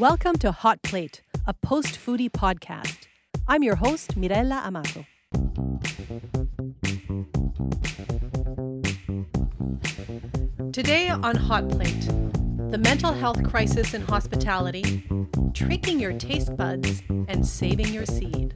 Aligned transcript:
Welcome 0.00 0.36
to 0.36 0.50
Hot 0.50 0.80
Plate, 0.82 1.20
a 1.46 1.52
post 1.52 1.98
foodie 2.00 2.30
podcast. 2.30 3.00
I'm 3.46 3.62
your 3.62 3.74
host, 3.74 4.16
Mirella 4.16 4.62
Amato. 4.64 5.04
Today 10.72 11.10
on 11.10 11.36
Hot 11.36 11.68
Plate, 11.68 12.06
the 12.70 12.78
mental 12.78 13.12
health 13.12 13.44
crisis 13.44 13.92
in 13.92 14.00
hospitality, 14.00 15.06
tricking 15.52 16.00
your 16.00 16.14
taste 16.14 16.56
buds, 16.56 17.02
and 17.28 17.46
saving 17.46 17.92
your 17.92 18.06
seed. 18.06 18.54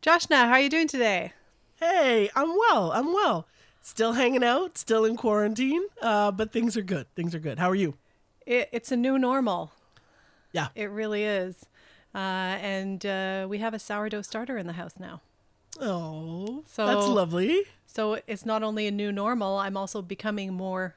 Joshna, 0.00 0.46
how 0.46 0.52
are 0.52 0.60
you 0.60 0.70
doing 0.70 0.88
today? 0.88 1.34
Hey, 1.74 2.30
I'm 2.34 2.48
well. 2.48 2.92
I'm 2.92 3.12
well. 3.12 3.46
Still 3.90 4.12
hanging 4.12 4.44
out, 4.44 4.78
still 4.78 5.04
in 5.04 5.16
quarantine, 5.16 5.82
uh, 6.00 6.30
but 6.30 6.52
things 6.52 6.76
are 6.76 6.82
good. 6.82 7.12
Things 7.16 7.34
are 7.34 7.40
good. 7.40 7.58
How 7.58 7.68
are 7.68 7.74
you? 7.74 7.94
It, 8.46 8.68
it's 8.70 8.92
a 8.92 8.96
new 8.96 9.18
normal. 9.18 9.72
Yeah. 10.52 10.68
It 10.76 10.90
really 10.90 11.24
is. 11.24 11.66
Uh, 12.14 12.18
and 12.18 13.04
uh, 13.04 13.46
we 13.50 13.58
have 13.58 13.74
a 13.74 13.80
sourdough 13.80 14.22
starter 14.22 14.56
in 14.56 14.68
the 14.68 14.74
house 14.74 14.94
now. 15.00 15.22
Oh, 15.80 16.62
So- 16.68 16.86
that's 16.86 17.08
lovely. 17.08 17.62
So 17.86 18.20
it's 18.28 18.46
not 18.46 18.62
only 18.62 18.86
a 18.86 18.92
new 18.92 19.10
normal, 19.10 19.58
I'm 19.58 19.76
also 19.76 20.00
becoming 20.02 20.54
more 20.54 20.94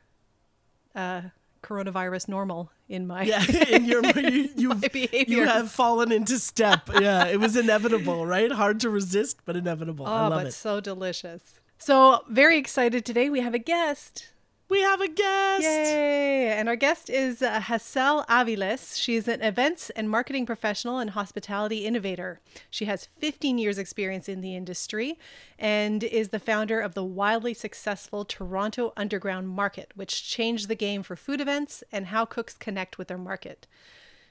uh, 0.93 1.21
coronavirus 1.63 2.27
normal 2.27 2.69
in 2.87 3.07
my. 3.07 3.23
Yeah, 3.23 3.43
and 3.71 3.87
you're, 3.87 4.05
you 4.05 4.49
you 4.55 4.69
My 4.69 5.09
you 5.27 5.45
have 5.47 5.71
fallen 5.71 6.11
into 6.11 6.37
step. 6.37 6.87
Yeah, 7.01 7.25
it 7.25 7.39
was 7.39 7.55
inevitable, 7.57 8.27
right? 8.27 8.51
Hard 8.51 8.79
to 8.81 8.91
resist, 8.91 9.37
but 9.45 9.55
inevitable. 9.55 10.05
I 10.07 10.25
Oh, 10.27 10.29
love 10.29 10.41
but 10.43 10.47
it. 10.49 10.51
so 10.53 10.79
delicious. 10.79 11.59
So, 11.77 12.23
very 12.29 12.57
excited 12.57 13.03
today. 13.05 13.29
We 13.29 13.41
have 13.41 13.53
a 13.53 13.59
guest. 13.59 14.29
We 14.69 14.81
have 14.81 15.01
a 15.01 15.07
guest. 15.07 15.63
Yay! 15.63 16.47
And 16.47 16.67
our 16.67 16.75
guest 16.75 17.09
is 17.09 17.41
uh, 17.43 17.59
Hassel 17.59 18.25
Aviles. 18.27 18.99
She's 18.99 19.27
an 19.27 19.41
events 19.41 19.91
and 19.91 20.09
marketing 20.09 20.47
professional 20.47 20.97
and 20.97 21.11
hospitality 21.11 21.85
innovator. 21.85 22.39
She 22.71 22.85
has 22.85 23.07
15 23.19 23.59
years' 23.59 23.77
experience 23.77 24.27
in 24.27 24.41
the 24.41 24.55
industry 24.55 25.19
and 25.59 26.03
is 26.03 26.29
the 26.29 26.39
founder 26.39 26.79
of 26.79 26.95
the 26.95 27.03
wildly 27.03 27.53
successful 27.53 28.25
Toronto 28.25 28.93
Underground 28.97 29.49
Market, 29.49 29.91
which 29.93 30.27
changed 30.27 30.69
the 30.69 30.75
game 30.75 31.03
for 31.03 31.15
food 31.15 31.39
events 31.39 31.83
and 31.91 32.07
how 32.07 32.25
cooks 32.25 32.55
connect 32.55 32.97
with 32.97 33.09
their 33.09 33.17
market. 33.17 33.67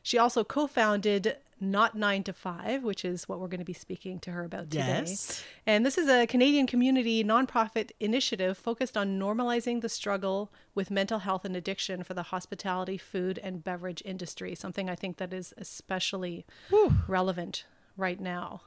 She 0.02 0.18
also 0.18 0.42
co 0.42 0.66
founded 0.66 1.36
Not 1.62 1.94
Nine 1.94 2.24
to 2.24 2.32
Five, 2.32 2.82
which 2.82 3.04
is 3.04 3.28
what 3.28 3.38
we're 3.38 3.48
going 3.48 3.60
to 3.60 3.64
be 3.64 3.72
speaking 3.72 4.18
to 4.20 4.32
her 4.32 4.44
about 4.44 4.70
today. 4.70 5.04
Yes. 5.06 5.44
And 5.66 5.86
this 5.86 5.96
is 5.96 6.08
a 6.08 6.26
Canadian 6.26 6.66
community 6.66 7.22
nonprofit 7.22 7.92
initiative 8.00 8.58
focused 8.58 8.96
on 8.96 9.18
normalizing 9.18 9.80
the 9.80 9.88
struggle 9.88 10.52
with 10.74 10.90
mental 10.90 11.20
health 11.20 11.44
and 11.44 11.56
addiction 11.56 12.02
for 12.02 12.14
the 12.14 12.24
hospitality, 12.24 12.98
food, 12.98 13.38
and 13.42 13.62
beverage 13.62 14.02
industry, 14.04 14.54
something 14.54 14.90
I 14.90 14.96
think 14.96 15.18
that 15.18 15.32
is 15.32 15.54
especially 15.56 16.44
relevant 17.06 17.64
right 17.96 18.20
now. 18.20 18.62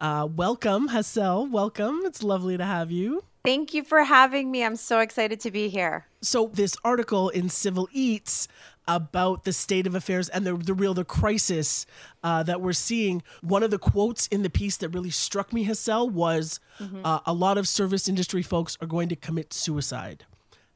Uh, 0.00 0.26
welcome, 0.34 0.88
Hassel. 0.88 1.46
Welcome. 1.46 2.00
It's 2.04 2.22
lovely 2.22 2.56
to 2.56 2.64
have 2.64 2.90
you. 2.90 3.24
Thank 3.44 3.74
you 3.74 3.84
for 3.84 4.04
having 4.04 4.50
me. 4.50 4.64
I'm 4.64 4.76
so 4.76 5.00
excited 5.00 5.40
to 5.40 5.50
be 5.50 5.68
here. 5.68 6.06
So 6.22 6.50
this 6.52 6.74
article 6.82 7.28
in 7.28 7.50
Civil 7.50 7.88
Eats 7.92 8.48
about 8.88 9.44
the 9.44 9.52
state 9.52 9.86
of 9.86 9.94
affairs 9.94 10.28
and 10.30 10.46
the, 10.46 10.56
the 10.56 10.74
real 10.74 10.94
the 10.94 11.04
crisis 11.04 11.84
uh, 12.24 12.42
that 12.44 12.62
we're 12.62 12.72
seeing. 12.72 13.22
One 13.42 13.62
of 13.62 13.70
the 13.70 13.78
quotes 13.78 14.26
in 14.28 14.42
the 14.42 14.50
piece 14.50 14.78
that 14.78 14.88
really 14.88 15.10
struck 15.10 15.52
me, 15.52 15.64
Hassel, 15.64 16.08
was 16.08 16.60
uh, 17.04 17.20
a 17.26 17.34
lot 17.34 17.58
of 17.58 17.68
service 17.68 18.08
industry 18.08 18.42
folks 18.42 18.78
are 18.80 18.86
going 18.86 19.10
to 19.10 19.16
commit 19.16 19.52
suicide, 19.52 20.24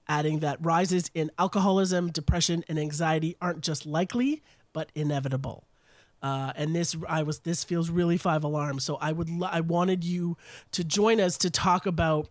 adding 0.07 0.41
that 0.41 0.59
rises 0.61 1.11
in 1.15 1.31
alcoholism, 1.39 2.11
depression, 2.11 2.63
and 2.69 2.79
anxiety 2.79 3.37
aren't 3.41 3.63
just 3.63 3.87
likely 3.87 4.43
but 4.75 4.91
inevitable. 4.95 5.65
Uh, 6.25 6.55
and 6.57 6.75
this 6.75 6.97
I 7.07 7.23
was 7.23 7.41
this 7.41 7.65
feels 7.65 7.91
really 7.91 8.17
five 8.17 8.45
alarm. 8.45 8.81
So 8.81 8.97
I 8.97 9.13
would 9.13 9.29
I 9.43 9.61
wanted 9.61 10.03
you 10.03 10.39
to 10.73 10.83
join 10.83 11.21
us 11.21 11.37
to 11.39 11.51
talk 11.51 11.85
about 11.85 12.31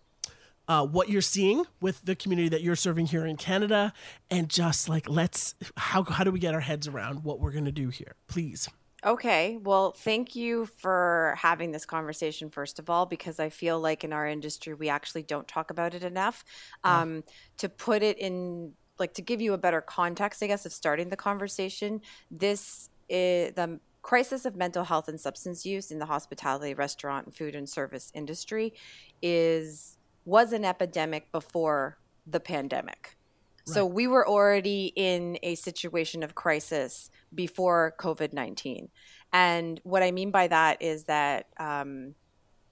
uh, 0.68 0.84
what 0.84 1.10
you're 1.10 1.22
seeing 1.22 1.66
with 1.80 2.04
the 2.04 2.16
community 2.16 2.50
that 2.50 2.64
you're 2.64 2.76
serving 2.76 3.06
here 3.06 3.24
in 3.24 3.38
Canada, 3.38 3.94
and 4.32 4.50
just 4.50 4.90
like 4.90 5.08
let's 5.08 5.54
how 5.78 6.04
how 6.04 6.24
do 6.24 6.32
we 6.32 6.40
get 6.40 6.56
our 6.56 6.60
heads 6.62 6.88
around 6.88 7.24
what 7.24 7.40
we're 7.40 7.52
gonna 7.52 7.72
do 7.72 7.90
here, 7.90 8.16
please. 8.28 8.68
Okay. 9.06 9.58
Well, 9.62 9.92
thank 9.92 10.36
you 10.36 10.66
for 10.66 11.36
having 11.38 11.72
this 11.72 11.86
conversation, 11.86 12.50
first 12.50 12.80
of 12.80 12.90
all, 12.90 13.06
because 13.06 13.40
I 13.40 13.50
feel 13.50 13.80
like 13.80 14.04
in 14.04 14.12
our 14.12 14.26
industry, 14.26 14.74
we 14.74 14.90
actually 14.90 15.24
don't 15.24 15.48
talk 15.48 15.70
about 15.70 15.94
it 15.94 16.04
enough. 16.04 16.44
Um, 16.84 17.24
to 17.58 17.68
put 17.68 18.02
it 18.02 18.18
in, 18.18 18.74
like, 18.98 19.14
to 19.16 19.22
give 19.22 19.42
you 19.42 19.52
a 19.52 19.58
better 19.58 19.82
context, 19.82 20.42
I 20.42 20.48
guess, 20.48 20.66
of 20.66 20.72
starting 20.72 21.10
the 21.10 21.18
conversation, 21.18 22.00
this 22.32 22.90
is 23.10 23.54
the 23.56 23.80
crisis 24.02 24.46
of 24.46 24.56
mental 24.56 24.84
health 24.84 25.08
and 25.08 25.20
substance 25.20 25.66
use 25.66 25.92
in 25.92 26.00
the 26.00 26.06
hospitality, 26.06 26.74
restaurant, 26.74 27.26
and 27.26 27.36
food 27.36 27.56
and 27.56 27.68
service 27.68 28.12
industry 28.14 28.74
is 29.22 29.98
was 30.26 30.54
an 30.54 30.64
epidemic 30.64 31.32
before 31.32 31.98
the 32.26 32.40
pandemic. 32.40 33.18
So 33.66 33.86
we 33.86 34.08
were 34.08 34.28
already 34.28 34.92
in 34.96 35.38
a 35.42 35.56
situation 35.56 36.22
of 36.22 36.36
crisis 36.36 37.10
before 37.34 37.96
COVID 37.98 38.34
19. 38.34 38.90
And 39.32 39.80
what 39.84 40.04
I 40.04 40.12
mean 40.12 40.32
by 40.32 40.48
that 40.48 40.82
is 40.82 41.06
that 41.06 41.48
um, 41.58 42.14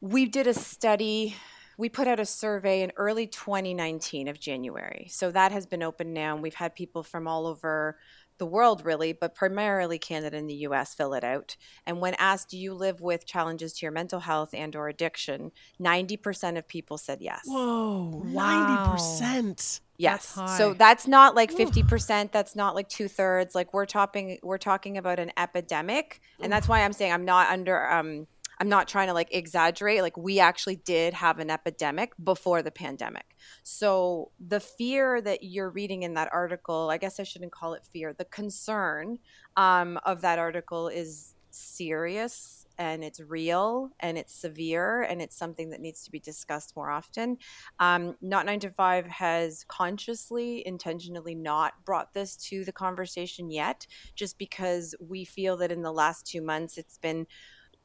we 0.02 0.26
did 0.26 0.48
a 0.48 0.54
study, 0.54 1.36
we 1.78 1.88
put 1.88 2.08
out 2.08 2.20
a 2.20 2.26
survey 2.26 2.82
in 2.82 2.92
early 2.98 3.26
2019 3.26 4.28
of 4.28 4.40
January. 4.40 5.08
So 5.10 5.32
that 5.32 5.52
has 5.54 5.66
been 5.66 5.82
open 5.82 6.14
now, 6.14 6.34
and 6.34 6.44
we've 6.44 6.54
had 6.54 6.76
people 6.76 7.04
from 7.04 7.28
all 7.28 7.48
over 7.48 7.98
the 8.42 8.46
world 8.58 8.84
really 8.84 9.14
but 9.14 9.36
primarily 9.36 10.00
canada 10.00 10.36
and 10.36 10.50
the 10.50 10.56
us 10.56 10.94
fill 10.96 11.14
it 11.14 11.24
out 11.24 11.56
and 11.86 12.02
when 12.02 12.16
asked 12.16 12.50
do 12.50 12.58
you 12.58 12.74
live 12.74 13.00
with 13.00 13.26
challenges 13.34 13.72
to 13.74 13.86
your 13.86 13.92
mental 13.92 14.22
health 14.22 14.50
and 14.54 14.76
or 14.76 14.88
addiction 14.90 15.52
90% 15.80 16.58
of 16.58 16.68
people 16.68 16.98
said 16.98 17.20
yes 17.22 17.44
Whoa, 17.46 18.24
Wow. 18.34 18.50
ninety 18.50 18.92
percent. 18.92 19.80
Yes. 19.98 20.34
That's 20.34 20.58
So 20.58 20.74
that's 20.74 21.06
not 21.08 21.36
like 21.36 21.52
fifty 21.52 21.84
percent. 21.84 22.32
That's 22.32 22.56
not 22.56 22.74
like 22.74 22.90
two 22.90 23.08
thirds. 23.08 23.54
Like 23.54 23.72
we're 23.74 23.86
talking, 23.86 24.40
we're 24.42 24.58
talking 24.58 24.98
about 24.98 25.20
an 25.20 25.32
epidemic, 25.38 26.22
and 26.40 26.52
that's 26.52 26.68
why 26.68 26.82
I'm 26.84 26.94
saying 26.94 27.12
I'm 27.14 27.26
not 27.26 27.50
under. 27.50 27.88
Um, 27.88 28.26
I'm 28.62 28.70
not 28.70 28.88
trying 28.88 29.08
to 29.08 29.16
like 29.16 29.30
exaggerate. 29.32 30.04
Like 30.04 30.16
we 30.16 30.40
actually 30.40 30.76
did 30.76 31.16
have 31.16 31.40
an 31.40 31.50
epidemic 31.50 32.14
before 32.24 32.62
the 32.62 32.70
pandemic. 32.70 33.36
So 33.64 34.30
the 34.40 34.60
fear 34.60 35.20
that 35.20 35.42
you're 35.42 35.72
reading 35.72 36.04
in 36.04 36.14
that 36.14 36.30
article, 36.32 36.92
I 36.92 37.00
guess 37.00 37.20
I 37.20 37.24
shouldn't 37.24 37.52
call 37.52 37.74
it 37.74 37.84
fear. 37.92 38.14
The 38.14 38.26
concern 38.26 39.18
um, 39.58 40.00
of 40.06 40.22
that 40.22 40.38
article 40.38 40.90
is 40.90 41.34
serious 41.50 42.68
and 42.78 43.04
it's 43.04 43.20
real 43.20 43.90
and 44.00 44.16
it's 44.16 44.36
severe 44.36 45.02
and 45.02 45.24
it's 45.24 45.36
something 45.36 45.72
that 45.72 45.82
needs 45.82 46.04
to 46.04 46.12
be 46.12 46.20
discussed 46.20 46.76
more 46.76 46.92
often. 46.92 47.40
Um, 47.80 48.16
not 48.22 48.46
nine 48.46 48.60
to 48.60 48.70
five 48.70 49.08
has 49.08 49.66
consciously, 49.70 50.62
intentionally 50.68 51.34
not 51.34 51.74
brought 51.84 52.14
this 52.14 52.38
to 52.50 52.64
the 52.64 52.72
conversation 52.72 53.50
yet, 53.50 53.88
just 54.14 54.38
because 54.38 54.94
we 55.00 55.26
feel 55.26 55.58
that 55.58 55.72
in 55.72 55.82
the 55.82 55.92
last 55.92 56.28
two 56.28 56.44
months 56.44 56.78
it's 56.78 57.00
been 57.00 57.26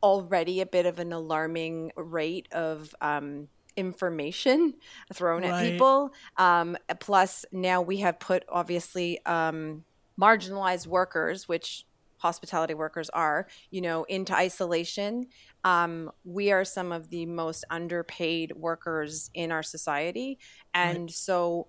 already 0.03 0.61
a 0.61 0.67
bit 0.67 0.87
of 0.87 0.99
an 0.99 1.13
alarming 1.13 1.93
rate 1.97 2.49
of 2.53 2.95
um, 3.01 3.49
information 3.77 4.75
thrown 5.13 5.45
at 5.45 5.63
people. 5.63 6.11
Um, 6.37 6.77
plus, 7.01 7.45
now 7.53 7.83
we 7.83 7.99
have 7.99 8.19
put 8.19 8.45
obviously 8.49 9.25
um, 9.27 9.85
marginalized 10.21 10.87
workers, 10.87 11.49
which 11.49 11.85
hospitality 12.19 12.75
workers 12.75 13.11
are, 13.11 13.47
you 13.71 13.81
know, 13.81 14.05
into 14.05 14.35
isolation. 14.35 15.27
Um, 15.65 16.11
we 16.25 16.51
are 16.53 16.65
some 16.65 16.93
of 16.93 17.11
the 17.11 17.27
most 17.27 17.65
underpaid 17.71 18.53
workers 18.57 19.31
in 19.35 19.53
our 19.53 19.63
society, 19.63 20.39
and 20.73 21.11
so 21.11 21.67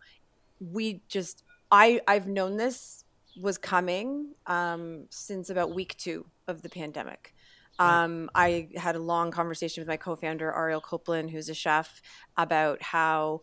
we 0.59 1.01
just 1.07 1.43
I 1.71 2.01
I've 2.07 2.27
known 2.27 2.57
this 2.57 3.03
was 3.39 3.57
coming 3.57 4.33
um, 4.47 5.05
since 5.09 5.49
about 5.49 5.75
week 5.75 5.95
two 5.97 6.25
of 6.47 6.61
the 6.61 6.69
pandemic. 6.69 7.33
Um, 7.79 8.29
I 8.33 8.69
had 8.75 8.95
a 8.95 8.99
long 8.99 9.31
conversation 9.31 9.81
with 9.81 9.87
my 9.87 9.97
co-founder 9.97 10.51
Ariel 10.53 10.81
Copeland, 10.81 11.31
who's 11.31 11.49
a 11.49 11.53
chef, 11.53 12.01
about 12.35 12.81
how 12.81 13.41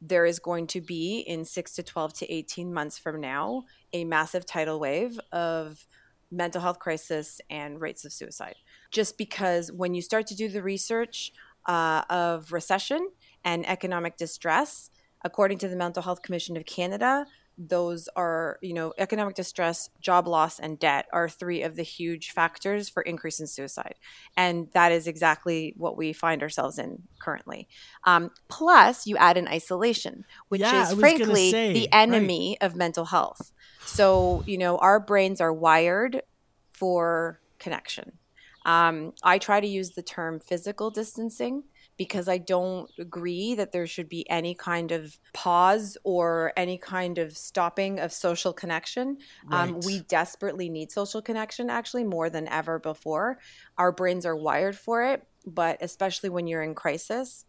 there 0.00 0.26
is 0.26 0.38
going 0.38 0.66
to 0.68 0.80
be 0.80 1.20
in 1.20 1.44
six 1.44 1.72
to 1.74 1.82
twelve 1.82 2.12
to 2.14 2.32
eighteen 2.32 2.72
months 2.72 2.98
from 2.98 3.20
now 3.20 3.64
a 3.92 4.04
massive 4.04 4.44
tidal 4.44 4.80
wave 4.80 5.18
of 5.30 5.86
mental 6.30 6.60
health 6.60 6.78
crisis 6.78 7.40
and 7.50 7.80
rates 7.80 8.04
of 8.04 8.12
suicide. 8.12 8.56
Just 8.90 9.18
because 9.18 9.70
when 9.70 9.94
you 9.94 10.02
start 10.02 10.26
to 10.28 10.34
do 10.34 10.48
the 10.48 10.62
research 10.62 11.32
uh, 11.66 12.02
of 12.08 12.52
recession 12.52 13.10
and 13.44 13.68
economic 13.68 14.16
distress, 14.16 14.90
according 15.24 15.58
to 15.58 15.68
the 15.68 15.76
Mental 15.76 16.02
Health 16.02 16.22
Commission 16.22 16.56
of 16.56 16.64
Canada, 16.64 17.26
those 17.68 18.08
are, 18.16 18.58
you 18.62 18.74
know, 18.74 18.92
economic 18.98 19.34
distress, 19.34 19.88
job 20.00 20.26
loss, 20.26 20.58
and 20.58 20.78
debt 20.78 21.06
are 21.12 21.28
three 21.28 21.62
of 21.62 21.76
the 21.76 21.82
huge 21.82 22.30
factors 22.30 22.88
for 22.88 23.02
increase 23.02 23.40
in 23.40 23.46
suicide. 23.46 23.94
And 24.36 24.68
that 24.72 24.92
is 24.92 25.06
exactly 25.06 25.74
what 25.76 25.96
we 25.96 26.12
find 26.12 26.42
ourselves 26.42 26.78
in 26.78 27.02
currently. 27.20 27.68
Um, 28.04 28.30
plus, 28.48 29.06
you 29.06 29.16
add 29.16 29.36
in 29.36 29.48
isolation, 29.48 30.24
which 30.48 30.62
Yeah, 30.62 30.90
is 30.90 30.98
frankly 30.98 31.50
say, 31.50 31.72
the 31.72 31.80
right. 31.82 31.88
enemy 31.92 32.58
of 32.60 32.74
mental 32.74 33.06
health. 33.06 33.52
So, 33.84 34.42
you 34.46 34.58
know, 34.58 34.78
our 34.78 34.98
brains 35.00 35.40
are 35.40 35.52
wired 35.52 36.22
for 36.72 37.40
connection. 37.58 38.12
Um, 38.64 39.12
I 39.22 39.38
try 39.38 39.60
to 39.60 39.66
use 39.66 39.90
the 39.90 40.02
term 40.02 40.40
physical 40.40 40.90
distancing 40.90 41.64
because 41.96 42.28
I 42.28 42.38
don't 42.38 42.90
agree 42.98 43.54
that 43.54 43.72
there 43.72 43.86
should 43.86 44.08
be 44.08 44.28
any 44.30 44.54
kind 44.54 44.92
of 44.92 45.18
pause 45.34 45.96
or 46.04 46.52
any 46.56 46.78
kind 46.78 47.18
of 47.18 47.36
stopping 47.36 48.00
of 48.00 48.12
social 48.12 48.52
connection. 48.52 49.18
Um, 49.50 49.80
we 49.80 50.00
desperately 50.00 50.68
need 50.68 50.90
social 50.90 51.22
connection, 51.22 51.70
actually, 51.70 52.04
more 52.04 52.30
than 52.30 52.48
ever 52.48 52.78
before. 52.78 53.38
Our 53.76 53.92
brains 53.92 54.26
are 54.26 54.36
wired 54.36 54.76
for 54.76 55.04
it, 55.04 55.26
but 55.46 55.78
especially 55.80 56.30
when 56.30 56.46
you're 56.46 56.62
in 56.62 56.74
crisis, 56.74 57.44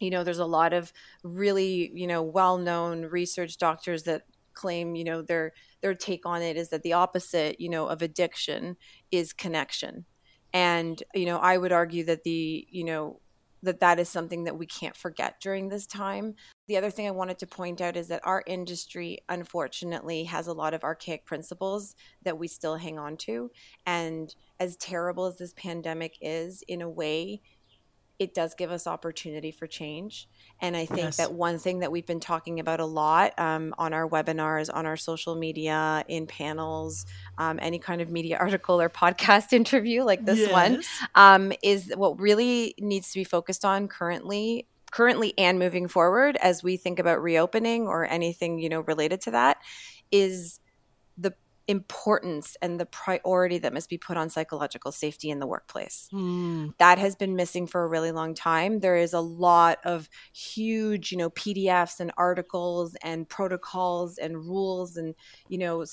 you 0.00 0.10
know, 0.10 0.24
there's 0.24 0.38
a 0.38 0.46
lot 0.46 0.72
of 0.72 0.92
really, 1.22 1.92
you 1.94 2.06
know, 2.06 2.22
well-known 2.22 3.04
research 3.04 3.58
doctors 3.58 4.04
that 4.04 4.22
claim, 4.54 4.94
you 4.94 5.04
know, 5.04 5.22
their 5.22 5.52
their 5.82 5.94
take 5.94 6.26
on 6.26 6.42
it 6.42 6.56
is 6.56 6.70
that 6.70 6.82
the 6.82 6.94
opposite, 6.94 7.60
you 7.60 7.68
know, 7.68 7.86
of 7.86 8.02
addiction 8.02 8.76
is 9.10 9.32
connection. 9.32 10.06
And, 10.52 11.02
you 11.14 11.26
know, 11.26 11.38
I 11.38 11.56
would 11.56 11.72
argue 11.72 12.04
that 12.04 12.24
the, 12.24 12.66
you 12.70 12.84
know, 12.84 13.20
that 13.62 13.80
that 13.80 13.98
is 13.98 14.08
something 14.08 14.44
that 14.44 14.58
we 14.58 14.66
can't 14.66 14.96
forget 14.96 15.40
during 15.40 15.68
this 15.68 15.86
time. 15.86 16.34
The 16.68 16.76
other 16.76 16.90
thing 16.90 17.06
I 17.06 17.12
wanted 17.12 17.38
to 17.40 17.46
point 17.46 17.80
out 17.80 17.96
is 17.96 18.08
that 18.08 18.20
our 18.24 18.42
industry 18.46 19.18
unfortunately 19.28 20.24
has 20.24 20.46
a 20.46 20.52
lot 20.52 20.74
of 20.74 20.84
archaic 20.84 21.26
principles 21.26 21.94
that 22.22 22.38
we 22.38 22.48
still 22.48 22.76
hang 22.76 22.98
on 22.98 23.16
to 23.18 23.50
and 23.86 24.34
as 24.58 24.76
terrible 24.76 25.26
as 25.26 25.38
this 25.38 25.52
pandemic 25.54 26.16
is 26.20 26.62
in 26.68 26.82
a 26.82 26.88
way 26.88 27.40
it 28.20 28.34
does 28.34 28.54
give 28.54 28.70
us 28.70 28.86
opportunity 28.86 29.50
for 29.50 29.66
change. 29.66 30.28
And 30.60 30.76
I 30.76 30.84
think 30.84 30.98
Yes. 31.00 31.16
that 31.16 31.32
one 31.32 31.58
thing 31.58 31.78
that 31.78 31.90
we've 31.90 32.06
been 32.06 32.20
talking 32.20 32.60
about 32.60 32.78
a 32.78 32.84
lot 32.84 33.32
um, 33.38 33.74
on 33.78 33.94
our 33.94 34.06
webinars, 34.06 34.68
on 34.72 34.84
our 34.84 34.98
social 34.98 35.34
media, 35.34 36.04
in 36.06 36.26
panels, 36.26 37.06
um, 37.38 37.58
any 37.62 37.78
kind 37.78 38.02
of 38.02 38.10
media 38.10 38.36
article 38.40 38.78
or 38.78 38.90
podcast 38.90 39.52
interview 39.54 40.02
like 40.02 40.26
this 40.26 40.46
one, 40.50 40.82
um, 41.14 41.50
is 41.62 41.92
what 41.96 42.20
really 42.20 42.74
needs 42.78 43.10
to 43.12 43.20
be 43.20 43.24
focused 43.24 43.64
on 43.64 43.88
currently 43.88 44.66
currently 44.90 45.32
and 45.38 45.58
moving 45.60 45.86
forward 45.86 46.36
as 46.42 46.64
we 46.64 46.76
think 46.76 46.98
about 46.98 47.22
reopening 47.22 47.86
or 47.86 48.04
anything 48.04 48.58
you 48.58 48.68
know 48.68 48.80
related 48.80 49.20
to 49.20 49.30
that 49.30 49.56
is 50.10 50.58
the 51.16 51.32
importance 51.70 52.56
and 52.62 52.80
the 52.80 52.86
priority 52.86 53.58
that 53.58 53.72
must 53.72 53.88
be 53.88 53.98
put 53.98 54.16
on 54.16 54.28
psychological 54.28 54.92
safety 54.92 55.30
in 55.30 55.38
the 55.38 55.46
workplace 55.46 56.08
Hmm. 56.10 56.68
that 56.78 56.98
has 56.98 57.14
been 57.16 57.36
missing 57.36 57.66
for 57.66 57.80
a 57.84 57.88
really 57.94 58.12
long 58.20 58.34
time 58.34 58.80
there 58.80 58.96
is 58.96 59.12
a 59.14 59.20
lot 59.20 59.78
of 59.84 60.08
huge 60.32 61.12
you 61.12 61.18
know 61.18 61.30
pdfs 61.30 62.00
and 62.00 62.10
articles 62.16 62.96
and 63.02 63.28
protocols 63.28 64.18
and 64.18 64.36
rules 64.36 64.96
and 64.96 65.14
you 65.48 65.58
know 65.58 65.84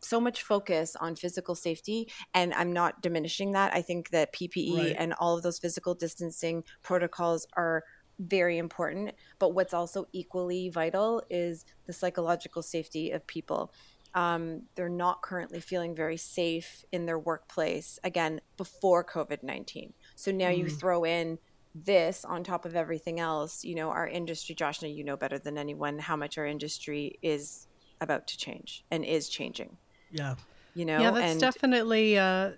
so 0.00 0.20
much 0.20 0.42
focus 0.42 0.96
on 1.00 1.16
physical 1.16 1.54
safety 1.54 2.08
and 2.34 2.54
i'm 2.54 2.72
not 2.72 3.02
diminishing 3.02 3.52
that 3.52 3.74
i 3.74 3.82
think 3.82 4.10
that 4.10 4.32
ppe 4.32 4.76
Right. 4.78 4.96
and 4.98 5.12
all 5.20 5.36
of 5.36 5.42
those 5.42 5.58
physical 5.58 5.94
distancing 5.94 6.62
protocols 6.82 7.46
are 7.54 7.82
very 8.20 8.58
important 8.58 9.12
but 9.38 9.54
what's 9.54 9.74
also 9.74 10.04
equally 10.12 10.70
vital 10.70 11.22
is 11.30 11.64
the 11.86 11.92
psychological 11.92 12.62
safety 12.62 13.10
of 13.12 13.24
people 13.26 13.72
um, 14.14 14.62
they're 14.74 14.88
not 14.88 15.22
currently 15.22 15.60
feeling 15.60 15.94
very 15.94 16.16
safe 16.16 16.84
in 16.92 17.06
their 17.06 17.18
workplace 17.18 17.98
again 18.02 18.40
before 18.56 19.04
covid-19 19.04 19.92
so 20.16 20.30
now 20.32 20.48
you 20.50 20.64
Mm. 20.66 20.78
throw 20.78 21.04
in 21.04 21.38
this 21.74 22.24
on 22.24 22.42
top 22.42 22.64
of 22.64 22.74
everything 22.74 23.20
else 23.20 23.64
you 23.64 23.74
know 23.74 23.90
our 23.90 24.08
industry 24.08 24.54
josh 24.54 24.82
now 24.82 24.88
you 24.88 25.04
know 25.04 25.16
better 25.16 25.38
than 25.38 25.56
anyone 25.58 25.98
how 25.98 26.16
much 26.16 26.36
our 26.38 26.46
industry 26.46 27.18
is 27.22 27.66
about 28.00 28.26
to 28.26 28.36
change 28.38 28.84
and 28.90 29.04
is 29.04 29.28
changing 29.28 29.76
Yeah. 30.10 30.34
you 30.74 30.84
know 30.84 30.98
yeah, 31.00 31.10
that's 31.10 31.32
and 31.32 31.40
definitely 31.40 32.18
uh, 32.18 32.52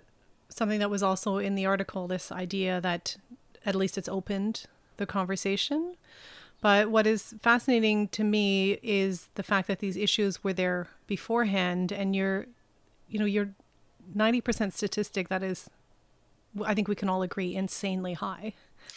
something 0.49 0.79
that 0.79 0.89
was 0.89 1.03
also 1.03 1.37
in 1.37 1.55
the 1.55 1.65
article. 1.65 2.07
This 2.07 2.31
idea 2.31 2.81
that 2.81 3.17
at 3.65 3.75
least 3.75 3.97
it's 3.97 4.09
opened 4.09 4.65
the 4.97 5.05
conversation. 5.05 5.95
But 6.61 6.91
what 6.91 7.07
is 7.07 7.33
fascinating 7.41 8.07
to 8.09 8.23
me 8.23 8.77
is 8.83 9.29
the 9.35 9.43
fact 9.43 9.67
that 9.67 9.79
these 9.79 9.97
issues 9.97 10.43
were 10.43 10.53
there 10.53 10.87
beforehand, 11.07 11.91
and 11.91 12.15
you're, 12.15 12.45
you 13.09 13.19
know, 13.19 13.25
your 13.25 13.49
ninety 14.13 14.41
percent 14.41 14.73
statistic 14.73 15.29
that 15.29 15.41
is, 15.43 15.69
I 16.63 16.73
think 16.73 16.87
we 16.87 16.95
can 16.95 17.09
all 17.09 17.23
agree, 17.23 17.55
insanely 17.55 18.13
high. 18.13 18.53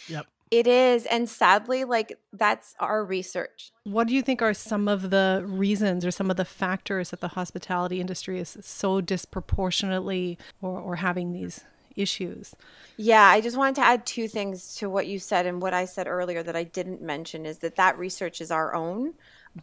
Yep. 0.07 0.25
it 0.51 0.67
is 0.67 1.05
and 1.07 1.29
sadly 1.29 1.83
like 1.83 2.17
that's 2.33 2.75
our 2.79 3.05
research 3.05 3.71
What 3.83 4.07
do 4.07 4.15
you 4.15 4.21
think 4.21 4.41
are 4.41 4.53
some 4.53 4.87
of 4.87 5.09
the 5.09 5.43
reasons 5.45 6.05
or 6.05 6.11
some 6.11 6.31
of 6.31 6.37
the 6.37 6.45
factors 6.45 7.11
that 7.11 7.21
the 7.21 7.29
hospitality 7.29 8.01
industry 8.01 8.39
is 8.39 8.57
so 8.61 8.99
disproportionately 9.01 10.37
or, 10.61 10.79
or 10.79 10.95
having 10.97 11.33
these 11.33 11.63
issues? 11.95 12.55
Yeah, 12.97 13.23
I 13.23 13.41
just 13.41 13.57
wanted 13.57 13.75
to 13.75 13.81
add 13.81 14.05
two 14.05 14.27
things 14.27 14.75
to 14.75 14.89
what 14.89 15.07
you 15.07 15.19
said 15.19 15.45
and 15.45 15.61
what 15.61 15.73
I 15.73 15.85
said 15.85 16.07
earlier 16.07 16.43
that 16.43 16.55
I 16.55 16.63
didn't 16.63 17.01
mention 17.01 17.45
is 17.45 17.59
that 17.59 17.75
that 17.75 17.97
research 17.97 18.41
is 18.41 18.51
our 18.51 18.73
own. 18.73 19.13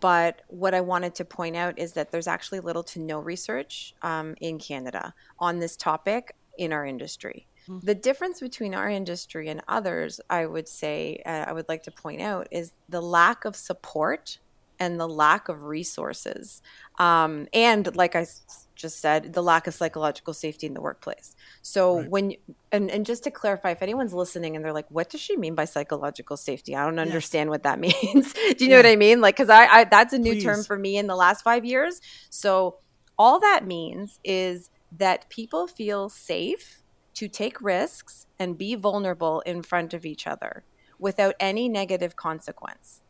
But 0.01 0.41
what 0.49 0.73
I 0.73 0.81
wanted 0.81 1.15
to 1.17 1.25
point 1.25 1.55
out 1.55 1.79
is 1.79 1.93
that 1.93 2.11
there's 2.11 2.27
actually 2.27 2.61
little 2.61 2.83
to 2.85 2.99
no 2.99 3.21
research 3.21 3.95
um, 4.01 4.35
in 4.41 4.59
Canada 4.59 5.13
on 5.39 5.59
this 5.59 5.77
topic 5.77 6.35
in 6.57 6.73
our 6.73 6.87
industry. 6.87 7.47
The 7.83 7.95
difference 7.95 8.41
between 8.41 8.75
our 8.75 8.91
industry 8.91 9.49
and 9.49 9.63
others, 9.69 10.21
I 10.29 10.47
would 10.47 10.67
say, 10.67 11.23
uh, 11.25 11.45
I 11.47 11.53
would 11.53 11.69
like 11.69 11.85
to 11.85 11.93
point 11.93 12.21
out, 12.21 12.49
is 12.51 12.73
the 12.89 13.01
lack 13.01 13.45
of 13.45 13.55
support 13.55 14.39
and 14.83 14.99
the 15.01 15.09
lack 15.09 15.49
of 15.49 15.63
resources. 15.63 16.61
Um, 16.99 17.47
and 17.53 17.95
like 17.97 18.15
I 18.17 18.27
just 18.75 19.01
said, 19.01 19.33
the 19.33 19.43
lack 19.43 19.67
of 19.67 19.75
psychological 19.75 20.35
safety 20.35 20.67
in 20.67 20.75
the 20.75 20.81
workplace. 20.81 21.37
So 21.63 21.97
Right. 21.97 22.11
when 22.11 22.33
and 22.73 22.91
and 22.91 23.07
just 23.07 23.23
to 23.25 23.31
clarify, 23.31 23.71
if 23.71 23.83
anyone's 23.83 24.13
listening 24.13 24.57
and 24.57 24.65
they're 24.65 24.73
like, 24.81 24.91
"What 24.91 25.09
does 25.11 25.21
she 25.21 25.37
mean 25.37 25.55
by 25.55 25.67
psychological 25.67 26.37
safety?" 26.37 26.75
I 26.77 26.85
don't 26.85 26.99
understand 26.99 27.49
what 27.51 27.63
that 27.63 27.79
means. 27.89 28.33
Do 28.33 28.65
you 28.65 28.71
know 28.71 28.77
what 28.77 28.87
I 28.87 28.97
mean? 28.97 29.21
Like, 29.21 29.37
because 29.37 29.51
I, 29.51 29.67
I 29.67 29.85
that's 29.85 30.13
a 30.13 30.19
new 30.19 30.35
term 30.41 30.65
for 30.65 30.77
me 30.79 30.97
in 30.97 31.07
the 31.07 31.17
last 31.17 31.43
five 31.43 31.65
years. 31.65 32.01
So 32.31 32.79
all 33.19 33.39
that 33.41 33.67
means 33.67 34.19
is 34.25 34.71
that 34.99 35.29
people 35.29 35.67
feel 35.67 36.09
safe 36.09 36.83
to 37.15 37.29
take 37.29 37.61
risks 37.61 38.27
and 38.39 38.59
be 38.59 38.75
vulnerable 38.75 39.41
in 39.47 39.63
front 39.63 39.95
of 39.95 40.05
each 40.05 40.27
other 40.27 40.65
without 40.99 41.35
any 41.39 41.69
negative 41.69 42.17
consequence. 42.17 43.03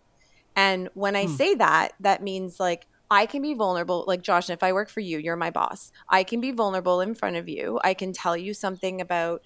And 0.56 0.90
when 0.94 1.16
I 1.16 1.26
Hmm. 1.26 1.37
say 1.37 1.54
that, 1.56 1.93
that 2.00 2.22
means 2.22 2.60
like 2.60 2.87
I 3.10 3.26
can 3.26 3.43
be 3.43 3.54
vulnerable. 3.54 4.04
Like 4.06 4.22
Josh, 4.22 4.50
if 4.50 4.62
I 4.62 4.73
work 4.73 4.88
for 4.90 5.00
you, 5.00 5.18
you're 5.18 5.37
my 5.37 5.50
boss. 5.50 5.90
I 6.11 6.25
can 6.25 6.40
be 6.40 6.52
vulnerable 6.52 7.00
in 7.00 7.14
front 7.14 7.37
of 7.37 7.49
you. 7.49 7.80
I 7.85 7.94
can 7.94 8.12
tell 8.12 8.37
you 8.37 8.54
something 8.54 9.00
about 9.00 9.42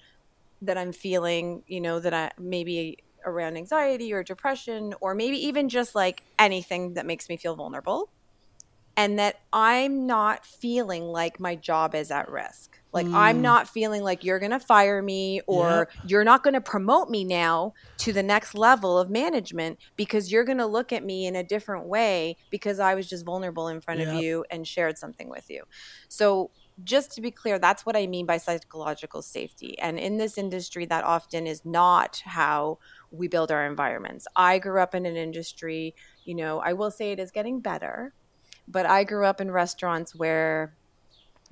that 0.62 0.78
I'm 0.78 0.92
feeling, 0.92 1.62
you 1.66 1.80
know, 1.80 2.00
that 2.00 2.14
I 2.14 2.30
maybe 2.38 2.98
around 3.26 3.56
anxiety 3.56 4.12
or 4.12 4.22
depression, 4.22 4.94
or 5.00 5.14
maybe 5.14 5.36
even 5.46 5.68
just 5.68 5.94
like 5.94 6.22
anything 6.38 6.94
that 6.94 7.06
makes 7.06 7.28
me 7.28 7.36
feel 7.36 7.56
vulnerable. 7.56 8.12
And 8.96 9.18
that 9.18 9.36
I'm 9.52 10.06
not 10.06 10.46
feeling 10.46 11.04
like 11.04 11.38
my 11.40 11.54
job 11.56 11.94
is 11.94 12.10
at 12.10 12.30
risk. 12.30 12.78
Like 12.96 13.08
I'm 13.12 13.40
Mm. 13.40 13.42
not 13.42 13.68
feeling 13.68 14.02
like 14.02 14.24
you're 14.24 14.40
going 14.40 14.52
to 14.52 14.60
fire 14.60 15.02
me 15.02 15.42
or 15.46 15.88
you're 16.02 16.24
not 16.24 16.42
going 16.42 16.54
to 16.54 16.60
promote 16.62 17.10
me 17.10 17.24
now 17.24 17.74
to 17.98 18.12
the 18.12 18.24
next 18.24 18.54
level 18.54 18.98
of 18.98 19.10
management 19.10 19.78
because 19.96 20.32
you're 20.32 20.44
going 20.44 20.58
to 20.58 20.66
look 20.66 20.92
at 20.92 21.04
me 21.04 21.26
in 21.26 21.36
a 21.36 21.44
different 21.44 21.86
way 21.86 22.36
because 22.50 22.80
I 22.80 22.94
was 22.96 23.08
just 23.08 23.26
vulnerable 23.26 23.68
in 23.68 23.80
front 23.82 24.00
Yep. 24.00 24.02
of 24.02 24.12
you 24.12 24.44
and 24.50 24.66
shared 24.66 24.98
something 24.98 25.30
with 25.30 25.46
you. 25.50 25.64
So, 26.08 26.52
just 26.84 27.10
to 27.12 27.22
be 27.22 27.30
clear, 27.30 27.58
that's 27.58 27.86
what 27.86 27.96
I 27.96 28.06
mean 28.06 28.26
by 28.26 28.36
psychological 28.36 29.22
safety. 29.22 29.78
And 29.78 29.98
in 29.98 30.18
this 30.18 30.36
industry, 30.36 30.84
that 30.86 31.04
often 31.04 31.46
is 31.46 31.64
not 31.64 32.20
how 32.26 32.78
we 33.10 33.28
build 33.28 33.50
our 33.50 33.64
environments. 33.64 34.26
I 34.36 34.58
grew 34.58 34.82
up 34.82 34.94
in 34.94 35.06
an 35.06 35.16
industry, 35.16 35.94
you 36.26 36.34
know, 36.34 36.60
I 36.60 36.74
will 36.74 36.90
say 36.90 37.12
it 37.12 37.18
is 37.18 37.30
getting 37.30 37.60
better, 37.62 38.14
but 38.68 38.86
I 38.86 39.04
grew 39.04 39.24
up 39.24 39.40
in 39.40 39.50
restaurants 39.50 40.14
where 40.14 40.76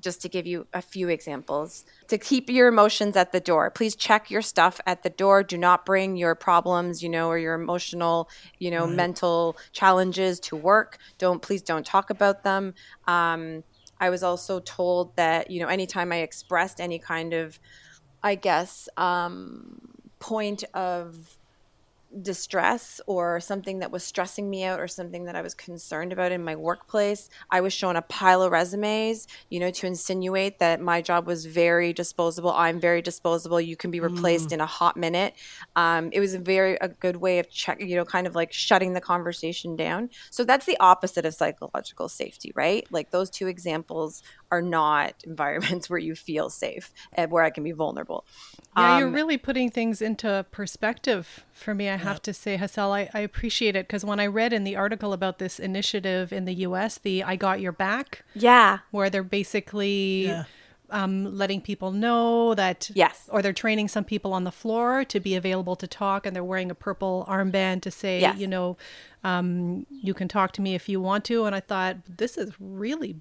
just 0.04 0.22
to 0.22 0.28
give 0.28 0.46
you 0.46 0.66
a 0.72 0.82
few 0.82 1.08
examples. 1.08 1.84
To 2.08 2.18
keep 2.18 2.48
your 2.50 2.68
emotions 2.68 3.16
at 3.16 3.32
the 3.32 3.40
door 3.40 3.70
please 3.70 3.96
check 3.96 4.30
your 4.30 4.42
stuff 4.42 4.80
at 4.86 5.02
the 5.02 5.10
door. 5.10 5.42
Do 5.42 5.58
not 5.58 5.84
bring 5.86 6.16
your 6.16 6.34
problems 6.34 7.02
you 7.02 7.08
know 7.08 7.28
or 7.28 7.38
your 7.38 7.54
emotional 7.54 8.28
you 8.58 8.70
know 8.70 8.86
Right. 8.86 8.96
mental 8.96 9.56
challenges 9.72 10.38
to 10.40 10.56
work. 10.56 10.98
Don't 11.18 11.40
please 11.42 11.62
don't 11.62 11.86
talk 11.86 12.10
about 12.10 12.44
them. 12.44 12.74
Um, 13.08 13.64
i 14.00 14.10
was 14.10 14.22
also 14.24 14.58
told 14.60 15.14
that 15.16 15.50
you 15.52 15.60
know 15.60 15.68
anytime 15.68 16.10
i 16.12 16.16
expressed 16.16 16.80
any 16.80 16.98
kind 16.98 17.32
of 17.32 17.60
i 18.24 18.34
guess 18.34 18.88
um, 18.96 19.78
point 20.18 20.64
of 20.74 21.38
distress 22.22 23.00
or 23.06 23.40
something 23.40 23.80
that 23.80 23.90
was 23.90 24.04
stressing 24.04 24.48
me 24.48 24.64
out 24.64 24.80
or 24.80 24.88
something 24.88 25.24
that 25.24 25.36
I 25.36 25.42
was 25.42 25.54
concerned 25.54 26.12
about 26.12 26.32
in 26.32 26.44
my 26.44 26.56
workplace, 26.56 27.28
I 27.50 27.60
was 27.60 27.72
shown 27.72 27.96
a 27.96 28.02
pile 28.02 28.42
of 28.42 28.52
resumes, 28.52 29.26
you 29.50 29.60
know, 29.60 29.70
to 29.70 29.86
insinuate 29.86 30.58
that 30.58 30.80
my 30.80 31.02
job 31.02 31.26
was 31.26 31.46
very 31.46 31.92
disposable. 31.92 32.52
I'm 32.52 32.80
very 32.80 33.02
disposable. 33.02 33.60
You 33.60 33.76
can 33.76 33.90
be 33.90 34.00
replaced 34.00 34.50
mm. 34.50 34.54
in 34.54 34.60
a 34.60 34.66
hot 34.66 34.96
minute. 34.96 35.34
Um, 35.76 36.10
it 36.12 36.20
was 36.20 36.34
a 36.34 36.38
very 36.38 36.76
a 36.80 36.88
good 36.88 37.16
way 37.16 37.38
of 37.38 37.50
check, 37.50 37.80
you 37.80 37.96
know, 37.96 38.04
kind 38.04 38.26
of 38.26 38.34
like 38.34 38.52
shutting 38.52 38.92
the 38.92 39.00
conversation 39.00 39.76
down. 39.76 40.10
So 40.30 40.44
that's 40.44 40.66
the 40.66 40.78
opposite 40.80 41.24
of 41.24 41.34
psychological 41.34 42.08
safety, 42.08 42.52
right? 42.54 42.86
Like 42.90 43.10
those 43.10 43.30
two 43.30 43.48
examples 43.48 44.22
are 44.54 44.62
not 44.62 45.14
environments 45.24 45.90
where 45.90 45.98
you 45.98 46.14
feel 46.14 46.48
safe 46.48 46.92
and 47.12 47.30
where 47.30 47.42
I 47.42 47.50
can 47.50 47.64
be 47.64 47.72
vulnerable. 47.72 48.24
Yeah, 48.76 48.94
um, 48.94 49.00
you're 49.00 49.10
really 49.10 49.36
putting 49.36 49.70
things 49.70 50.00
into 50.00 50.46
perspective 50.50 51.44
for 51.52 51.74
me, 51.74 51.88
I 51.88 51.96
have 51.96 52.20
to 52.22 52.34
say, 52.34 52.56
Hassel. 52.56 52.92
I, 52.92 53.08
I 53.14 53.20
appreciate 53.20 53.76
it 53.76 53.86
because 53.86 54.04
when 54.04 54.20
I 54.20 54.26
read 54.26 54.52
in 54.52 54.64
the 54.64 54.76
article 54.76 55.12
about 55.12 55.38
this 55.38 55.58
initiative 55.58 56.32
in 56.32 56.44
the 56.44 56.54
US, 56.66 56.98
the 56.98 57.22
I 57.22 57.36
Got 57.36 57.60
Your 57.60 57.72
Back, 57.72 58.24
yeah, 58.34 58.78
where 58.90 59.10
they're 59.10 59.22
basically. 59.22 60.26
Yeah. 60.26 60.44
Um, 60.90 61.36
letting 61.36 61.62
people 61.62 61.92
know 61.92 62.54
that 62.54 62.90
yes 62.94 63.28
or 63.32 63.40
they're 63.40 63.54
training 63.54 63.88
some 63.88 64.04
people 64.04 64.34
on 64.34 64.44
the 64.44 64.52
floor 64.52 65.02
to 65.06 65.18
be 65.18 65.34
available 65.34 65.76
to 65.76 65.86
talk 65.88 66.26
and 66.26 66.36
they're 66.36 66.44
wearing 66.44 66.70
a 66.70 66.74
purple 66.74 67.24
armband 67.26 67.80
to 67.82 67.90
say 67.90 68.20
yes. 68.20 68.38
you 68.38 68.46
know 68.46 68.76
um, 69.24 69.86
you 69.90 70.12
can 70.12 70.28
talk 70.28 70.52
to 70.52 70.60
me 70.60 70.74
if 70.74 70.86
you 70.86 71.00
want 71.00 71.24
to 71.24 71.46
and 71.46 71.54
i 71.54 71.58
thought 71.58 71.96
this 72.06 72.36
is 72.36 72.52
really 72.60 73.16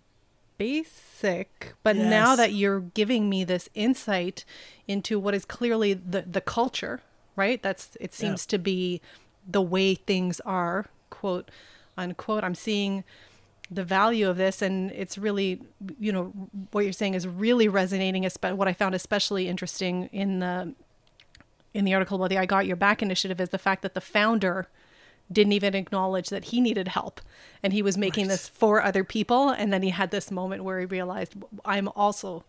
basic 0.58 1.74
but 1.84 1.96
yes. 1.96 2.10
now 2.10 2.36
that 2.36 2.54
you're 2.54 2.80
giving 2.80 3.30
me 3.30 3.44
this 3.44 3.70
insight 3.74 4.46
into 4.88 5.20
what 5.20 5.34
is 5.34 5.46
clearly 5.46 5.94
the 5.94 6.22
the 6.22 6.42
culture 6.42 7.02
right 7.36 7.62
that's 7.62 7.98
it 8.00 8.14
seems 8.14 8.46
yeah. 8.46 8.52
to 8.52 8.58
be 8.58 9.02
the 9.48 9.62
way 9.62 9.96
things 9.96 10.40
are 10.42 10.88
quote 11.10 11.50
unquote 11.98 12.44
i'm 12.44 12.56
seeing 12.56 13.04
the 13.72 13.84
value 13.84 14.30
of 14.30 14.38
this 14.38 14.62
and 14.62 14.92
it's 14.92 15.18
really 15.18 15.62
you 16.00 16.12
know 16.12 16.26
what 16.72 16.84
you're 16.84 16.94
saying 16.94 17.14
is 17.14 17.28
really 17.28 17.68
resonating 17.68 18.26
especially 18.26 18.58
what 18.58 18.68
i 18.68 18.74
found 18.74 18.94
especially 18.94 19.48
interesting 19.48 20.10
in 20.12 20.40
the 20.40 20.74
in 21.74 21.86
the 21.86 21.94
article 21.94 22.18
about 22.18 22.30
the 22.30 22.38
i 22.38 22.46
got 22.46 22.66
your 22.66 22.76
back 22.76 23.02
initiative 23.02 23.40
is 23.42 23.50
the 23.50 23.58
fact 23.58 23.82
that 23.82 23.94
the 23.94 24.02
founder 24.02 24.68
didn't 25.32 25.54
even 25.54 25.74
acknowledge 25.74 26.30
that 26.30 26.46
he 26.46 26.62
needed 26.62 26.90
help 26.90 27.22
and 27.62 27.74
he 27.74 27.82
was 27.82 27.98
making 27.98 28.26
right. 28.26 28.32
this 28.32 28.48
for 28.48 28.82
other 28.82 29.04
people 29.04 29.50
and 29.50 29.72
then 29.72 29.82
he 29.82 29.90
had 29.90 30.12
this 30.12 30.30
moment 30.30 30.64
where 30.64 30.80
he 30.80 30.86
realized 30.86 31.34
i'm 31.66 31.88
also 31.90 32.44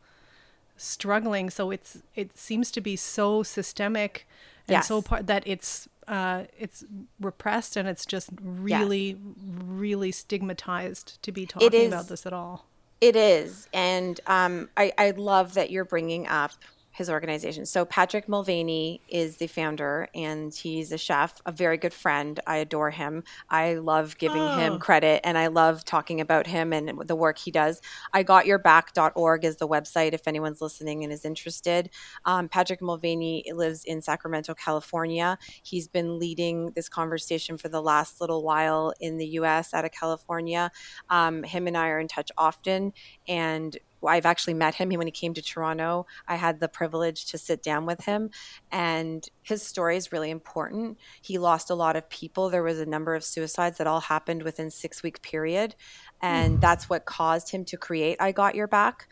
struggling 0.76 1.50
so 1.50 1.70
it's 1.70 1.98
it 2.14 2.36
seems 2.36 2.70
to 2.70 2.80
be 2.80 2.96
so 2.96 3.42
systemic 3.42 4.26
and 4.66 4.74
yes. 4.74 4.88
so 4.88 5.00
part 5.00 5.26
that 5.26 5.42
it's 5.46 5.88
uh 6.08 6.44
it's 6.58 6.84
repressed 7.20 7.76
and 7.76 7.88
it's 7.88 8.04
just 8.04 8.30
really 8.42 9.10
yes. 9.10 9.18
really 9.64 10.10
stigmatized 10.10 11.22
to 11.22 11.30
be 11.30 11.46
talking 11.46 11.86
about 11.86 12.08
this 12.08 12.26
at 12.26 12.32
all 12.32 12.66
it 13.00 13.14
is 13.14 13.68
and 13.72 14.20
um 14.26 14.68
i 14.76 14.92
i 14.98 15.10
love 15.12 15.54
that 15.54 15.70
you're 15.70 15.84
bringing 15.84 16.26
up 16.26 16.52
his 16.94 17.10
organization. 17.10 17.66
So 17.66 17.84
Patrick 17.84 18.28
Mulvaney 18.28 19.00
is 19.08 19.38
the 19.38 19.48
founder, 19.48 20.08
and 20.14 20.54
he's 20.54 20.92
a 20.92 20.96
chef, 20.96 21.42
a 21.44 21.50
very 21.50 21.76
good 21.76 21.92
friend. 21.92 22.38
I 22.46 22.58
adore 22.58 22.90
him. 22.90 23.24
I 23.50 23.74
love 23.74 24.16
giving 24.16 24.40
oh. 24.40 24.56
him 24.56 24.78
credit, 24.78 25.20
and 25.24 25.36
I 25.36 25.48
love 25.48 25.84
talking 25.84 26.20
about 26.20 26.46
him 26.46 26.72
and 26.72 27.00
the 27.04 27.16
work 27.16 27.38
he 27.38 27.50
does. 27.50 27.80
I 28.12 28.22
got 28.22 28.46
your 28.46 28.58
back.org 28.58 29.44
is 29.44 29.56
the 29.56 29.66
website 29.66 30.12
if 30.12 30.28
anyone's 30.28 30.60
listening 30.60 31.02
and 31.02 31.12
is 31.12 31.24
interested. 31.24 31.90
Um, 32.26 32.48
Patrick 32.48 32.80
Mulvaney 32.80 33.44
lives 33.52 33.82
in 33.84 34.00
Sacramento, 34.00 34.54
California. 34.54 35.36
He's 35.64 35.88
been 35.88 36.20
leading 36.20 36.70
this 36.76 36.88
conversation 36.88 37.58
for 37.58 37.68
the 37.68 37.82
last 37.82 38.20
little 38.20 38.44
while 38.44 38.94
in 39.00 39.16
the 39.16 39.26
U.S. 39.26 39.74
out 39.74 39.84
of 39.84 39.90
California. 39.90 40.70
Um, 41.10 41.42
him 41.42 41.66
and 41.66 41.76
I 41.76 41.88
are 41.88 41.98
in 41.98 42.06
touch 42.06 42.30
often, 42.38 42.92
and 43.26 43.76
I've 44.06 44.26
actually 44.26 44.54
met 44.54 44.74
him 44.74 44.90
when 44.90 45.06
he 45.06 45.12
came 45.12 45.34
to 45.34 45.42
Toronto. 45.42 46.06
I 46.28 46.36
had 46.36 46.60
the 46.60 46.68
privilege 46.68 47.26
to 47.26 47.38
sit 47.38 47.62
down 47.62 47.86
with 47.86 48.04
him, 48.04 48.30
and 48.70 49.26
his 49.42 49.62
story 49.62 49.96
is 49.96 50.12
really 50.12 50.30
important. 50.30 50.98
He 51.22 51.38
lost 51.38 51.70
a 51.70 51.74
lot 51.74 51.96
of 51.96 52.08
people. 52.08 52.50
There 52.50 52.62
was 52.62 52.78
a 52.78 52.86
number 52.86 53.14
of 53.14 53.24
suicides 53.24 53.78
that 53.78 53.86
all 53.86 54.00
happened 54.00 54.42
within 54.42 54.70
six 54.70 55.02
week 55.02 55.22
period, 55.22 55.74
and 56.20 56.58
mm. 56.58 56.60
that's 56.60 56.88
what 56.88 57.04
caused 57.04 57.50
him 57.50 57.64
to 57.66 57.76
create 57.76 58.16
"I 58.20 58.32
Got 58.32 58.54
Your 58.54 58.68
Back." 58.68 59.08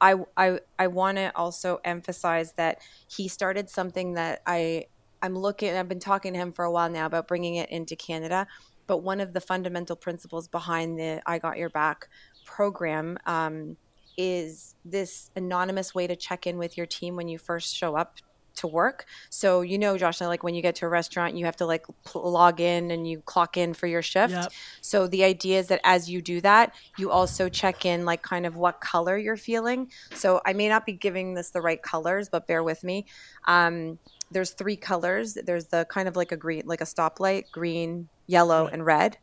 I 0.00 0.14
I 0.36 0.60
I 0.78 0.86
want 0.88 1.18
to 1.18 1.32
also 1.36 1.80
emphasize 1.84 2.52
that 2.52 2.80
he 3.08 3.28
started 3.28 3.68
something 3.68 4.14
that 4.14 4.42
I 4.46 4.86
I'm 5.22 5.36
looking. 5.36 5.74
I've 5.74 5.88
been 5.88 6.00
talking 6.00 6.32
to 6.32 6.38
him 6.38 6.52
for 6.52 6.64
a 6.64 6.70
while 6.70 6.90
now 6.90 7.06
about 7.06 7.28
bringing 7.28 7.56
it 7.56 7.70
into 7.70 7.96
Canada. 7.96 8.46
But 8.86 8.98
one 8.98 9.20
of 9.20 9.34
the 9.34 9.40
fundamental 9.40 9.96
principles 9.96 10.48
behind 10.48 10.98
the 10.98 11.20
"I 11.26 11.38
Got 11.38 11.58
Your 11.58 11.70
Back" 11.70 12.08
program 12.44 13.18
um, 13.26 13.76
is 14.18 14.74
this 14.84 15.30
anonymous 15.36 15.94
way 15.94 16.06
to 16.06 16.16
check 16.16 16.46
in 16.46 16.58
with 16.58 16.76
your 16.76 16.86
team 16.86 17.16
when 17.16 17.28
you 17.28 17.38
first 17.38 17.74
show 17.74 17.96
up 17.96 18.16
to 18.58 18.66
work. 18.66 19.06
So 19.30 19.60
you 19.62 19.78
know, 19.78 19.96
Josh, 19.96 20.20
like 20.20 20.42
when 20.42 20.54
you 20.54 20.62
get 20.62 20.74
to 20.76 20.86
a 20.86 20.88
restaurant, 20.88 21.36
you 21.36 21.44
have 21.46 21.56
to 21.56 21.66
like 21.66 21.86
log 22.14 22.60
in 22.60 22.90
and 22.90 23.08
you 23.08 23.20
clock 23.20 23.56
in 23.56 23.72
for 23.72 23.86
your 23.86 24.02
shift. 24.02 24.34
Yep. 24.34 24.52
So 24.80 25.06
the 25.06 25.24
idea 25.24 25.60
is 25.60 25.68
that 25.68 25.80
as 25.84 26.10
you 26.10 26.20
do 26.20 26.40
that, 26.40 26.74
you 26.98 27.10
also 27.10 27.48
check 27.48 27.86
in 27.86 28.04
like 28.04 28.22
kind 28.22 28.44
of 28.44 28.56
what 28.56 28.80
color 28.80 29.16
you're 29.16 29.36
feeling. 29.36 29.90
So 30.12 30.40
I 30.44 30.52
may 30.52 30.68
not 30.68 30.84
be 30.84 30.92
giving 30.92 31.34
this 31.34 31.50
the 31.50 31.60
right 31.60 31.80
colors, 31.80 32.28
but 32.28 32.46
bear 32.46 32.62
with 32.62 32.82
me. 32.82 33.06
Um, 33.46 33.98
there's 34.30 34.50
three 34.50 34.76
colors. 34.76 35.34
There's 35.34 35.66
the 35.66 35.86
kind 35.88 36.08
of 36.08 36.16
like 36.16 36.32
a 36.32 36.36
green, 36.36 36.64
like 36.66 36.80
a 36.80 36.84
stoplight, 36.84 37.44
green, 37.50 38.08
yellow, 38.26 38.64
right. 38.64 38.72
and 38.74 38.84
red 38.84 39.16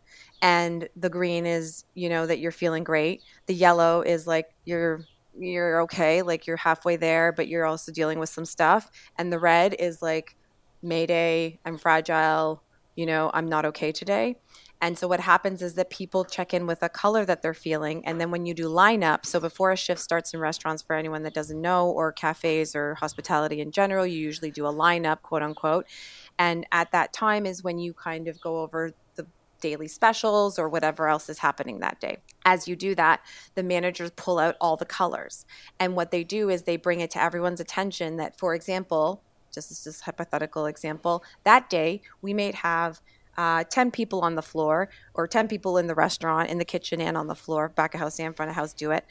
and 0.45 0.87
the 0.95 1.09
green 1.09 1.47
is 1.47 1.85
you 1.95 2.07
know 2.07 2.27
that 2.27 2.37
you're 2.37 2.51
feeling 2.51 2.83
great. 2.83 3.23
The 3.47 3.55
yellow 3.55 4.01
is 4.01 4.27
like 4.27 4.45
you're 4.63 5.03
you're 5.35 5.81
okay 5.81 6.21
like 6.21 6.45
you're 6.45 6.55
halfway 6.55 6.95
there 6.97 7.33
but 7.33 7.47
you're 7.47 7.65
also 7.65 7.91
dealing 7.91 8.19
with 8.19 8.29
some 8.29 8.45
stuff. 8.45 8.91
And 9.17 9.33
the 9.33 9.39
red 9.39 9.75
is 9.79 10.03
like 10.03 10.35
mayday 10.83 11.57
i'm 11.65 11.79
fragile 11.79 12.61
you 12.95 13.07
know 13.07 13.31
i'm 13.33 13.47
not 13.47 13.65
okay 13.65 13.91
today. 13.91 14.35
And 14.81 14.99
so 14.99 15.07
what 15.07 15.19
happens 15.19 15.63
is 15.63 15.73
that 15.75 15.89
people 15.89 16.25
check 16.25 16.53
in 16.53 16.67
with 16.67 16.83
a 16.83 16.89
color 16.89 17.25
that 17.25 17.41
they're 17.41 17.55
feeling. 17.55 18.05
And 18.05 18.21
then 18.21 18.29
when 18.29 18.45
you 18.45 18.53
do 18.53 18.67
lineup 18.67 19.25
so 19.25 19.39
before 19.39 19.71
a 19.71 19.77
shift 19.77 19.99
starts 19.99 20.31
in 20.31 20.39
restaurants 20.39 20.83
for 20.83 20.95
anyone 20.95 21.23
that 21.23 21.33
doesn't 21.33 21.59
know 21.59 21.89
or 21.89 22.11
cafes 22.11 22.75
or 22.75 22.93
hospitality 22.95 23.61
in 23.61 23.71
general 23.71 24.05
you 24.05 24.19
usually 24.19 24.51
do 24.51 24.67
a 24.67 24.73
lineup 24.73 25.23
quote 25.23 25.41
unquote. 25.41 25.87
And 26.37 26.67
at 26.71 26.91
that 26.91 27.13
time 27.13 27.47
is 27.47 27.63
when 27.63 27.79
you 27.79 27.93
kind 27.95 28.27
of 28.27 28.39
go 28.39 28.59
over 28.59 28.93
daily 29.61 29.87
specials 29.87 30.59
or 30.59 30.69
whatever 30.69 31.07
else 31.07 31.29
is 31.29 31.39
happening 31.39 31.79
that 31.79 31.99
day. 31.99 32.17
As 32.45 32.67
you 32.67 32.75
do 32.75 32.95
that, 32.95 33.21
the 33.55 33.63
managers 33.63 34.11
pull 34.11 34.39
out 34.39 34.55
all 34.61 34.77
the 34.77 34.85
colors. 34.85 35.45
And 35.79 35.95
what 35.95 36.11
they 36.11 36.23
do 36.23 36.49
is 36.49 36.63
they 36.63 36.77
bring 36.77 37.01
it 37.01 37.11
to 37.11 37.21
everyone's 37.21 37.59
attention 37.59 38.17
that, 38.17 38.37
for 38.37 38.53
example, 38.53 39.23
just 39.53 39.71
as 39.71 39.83
this 39.83 40.01
hypothetical 40.01 40.65
example, 40.65 41.23
that 41.43 41.69
day 41.69 42.01
we 42.21 42.33
may 42.33 42.51
have 42.51 43.01
uh, 43.37 43.63
10 43.63 43.91
people 43.91 44.21
on 44.21 44.35
the 44.35 44.41
floor 44.41 44.89
or 45.13 45.27
10 45.27 45.47
people 45.47 45.77
in 45.77 45.87
the 45.87 45.95
restaurant, 45.95 46.49
in 46.49 46.57
the 46.57 46.65
kitchen, 46.65 47.01
and 47.01 47.17
on 47.17 47.27
the 47.27 47.35
floor, 47.35 47.69
back 47.69 47.93
of 47.93 47.99
house 47.99 48.19
and 48.19 48.35
front 48.35 48.49
of 48.49 48.55
house, 48.55 48.73
do 48.73 48.91
it. 48.91 49.05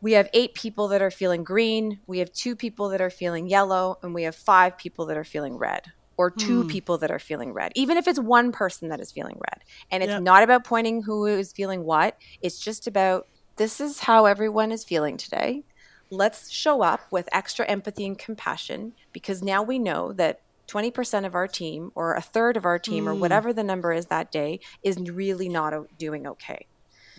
We 0.00 0.12
have 0.12 0.28
eight 0.32 0.54
people 0.54 0.88
that 0.88 1.02
are 1.02 1.10
feeling 1.10 1.42
green, 1.42 2.00
we 2.06 2.20
have 2.20 2.32
two 2.32 2.54
people 2.54 2.88
that 2.90 3.00
are 3.00 3.10
feeling 3.10 3.48
yellow, 3.48 3.98
and 4.02 4.14
we 4.14 4.22
have 4.22 4.36
five 4.36 4.78
people 4.78 5.06
that 5.06 5.16
are 5.16 5.24
feeling 5.24 5.56
red 5.56 5.92
or 6.18 6.30
two 6.30 6.64
mm. 6.64 6.68
people 6.68 6.98
that 6.98 7.10
are 7.10 7.20
feeling 7.20 7.52
red, 7.52 7.72
even 7.76 7.96
if 7.96 8.06
it's 8.06 8.18
one 8.18 8.52
person 8.52 8.88
that 8.88 9.00
is 9.00 9.10
feeling 9.10 9.36
red. 9.36 9.62
And 9.90 10.02
it's 10.02 10.10
yep. 10.10 10.22
not 10.22 10.42
about 10.42 10.64
pointing 10.64 11.02
who 11.02 11.24
is 11.26 11.52
feeling 11.52 11.84
what, 11.84 12.18
it's 12.42 12.58
just 12.58 12.86
about 12.86 13.28
this 13.56 13.80
is 13.80 14.00
how 14.00 14.26
everyone 14.26 14.72
is 14.72 14.84
feeling 14.84 15.16
today. 15.16 15.62
Let's 16.10 16.50
show 16.50 16.82
up 16.82 17.00
with 17.10 17.28
extra 17.32 17.66
empathy 17.66 18.04
and 18.04 18.18
compassion 18.18 18.92
because 19.12 19.42
now 19.42 19.62
we 19.62 19.78
know 19.78 20.12
that 20.12 20.40
20% 20.68 21.24
of 21.24 21.34
our 21.34 21.48
team 21.48 21.92
or 21.94 22.14
a 22.14 22.20
third 22.20 22.56
of 22.56 22.64
our 22.64 22.78
team 22.78 23.04
mm. 23.04 23.08
or 23.08 23.14
whatever 23.14 23.52
the 23.52 23.64
number 23.64 23.92
is 23.92 24.06
that 24.06 24.30
day 24.30 24.60
is 24.82 24.98
really 24.98 25.48
not 25.48 25.74
doing 25.98 26.26
okay. 26.26 26.66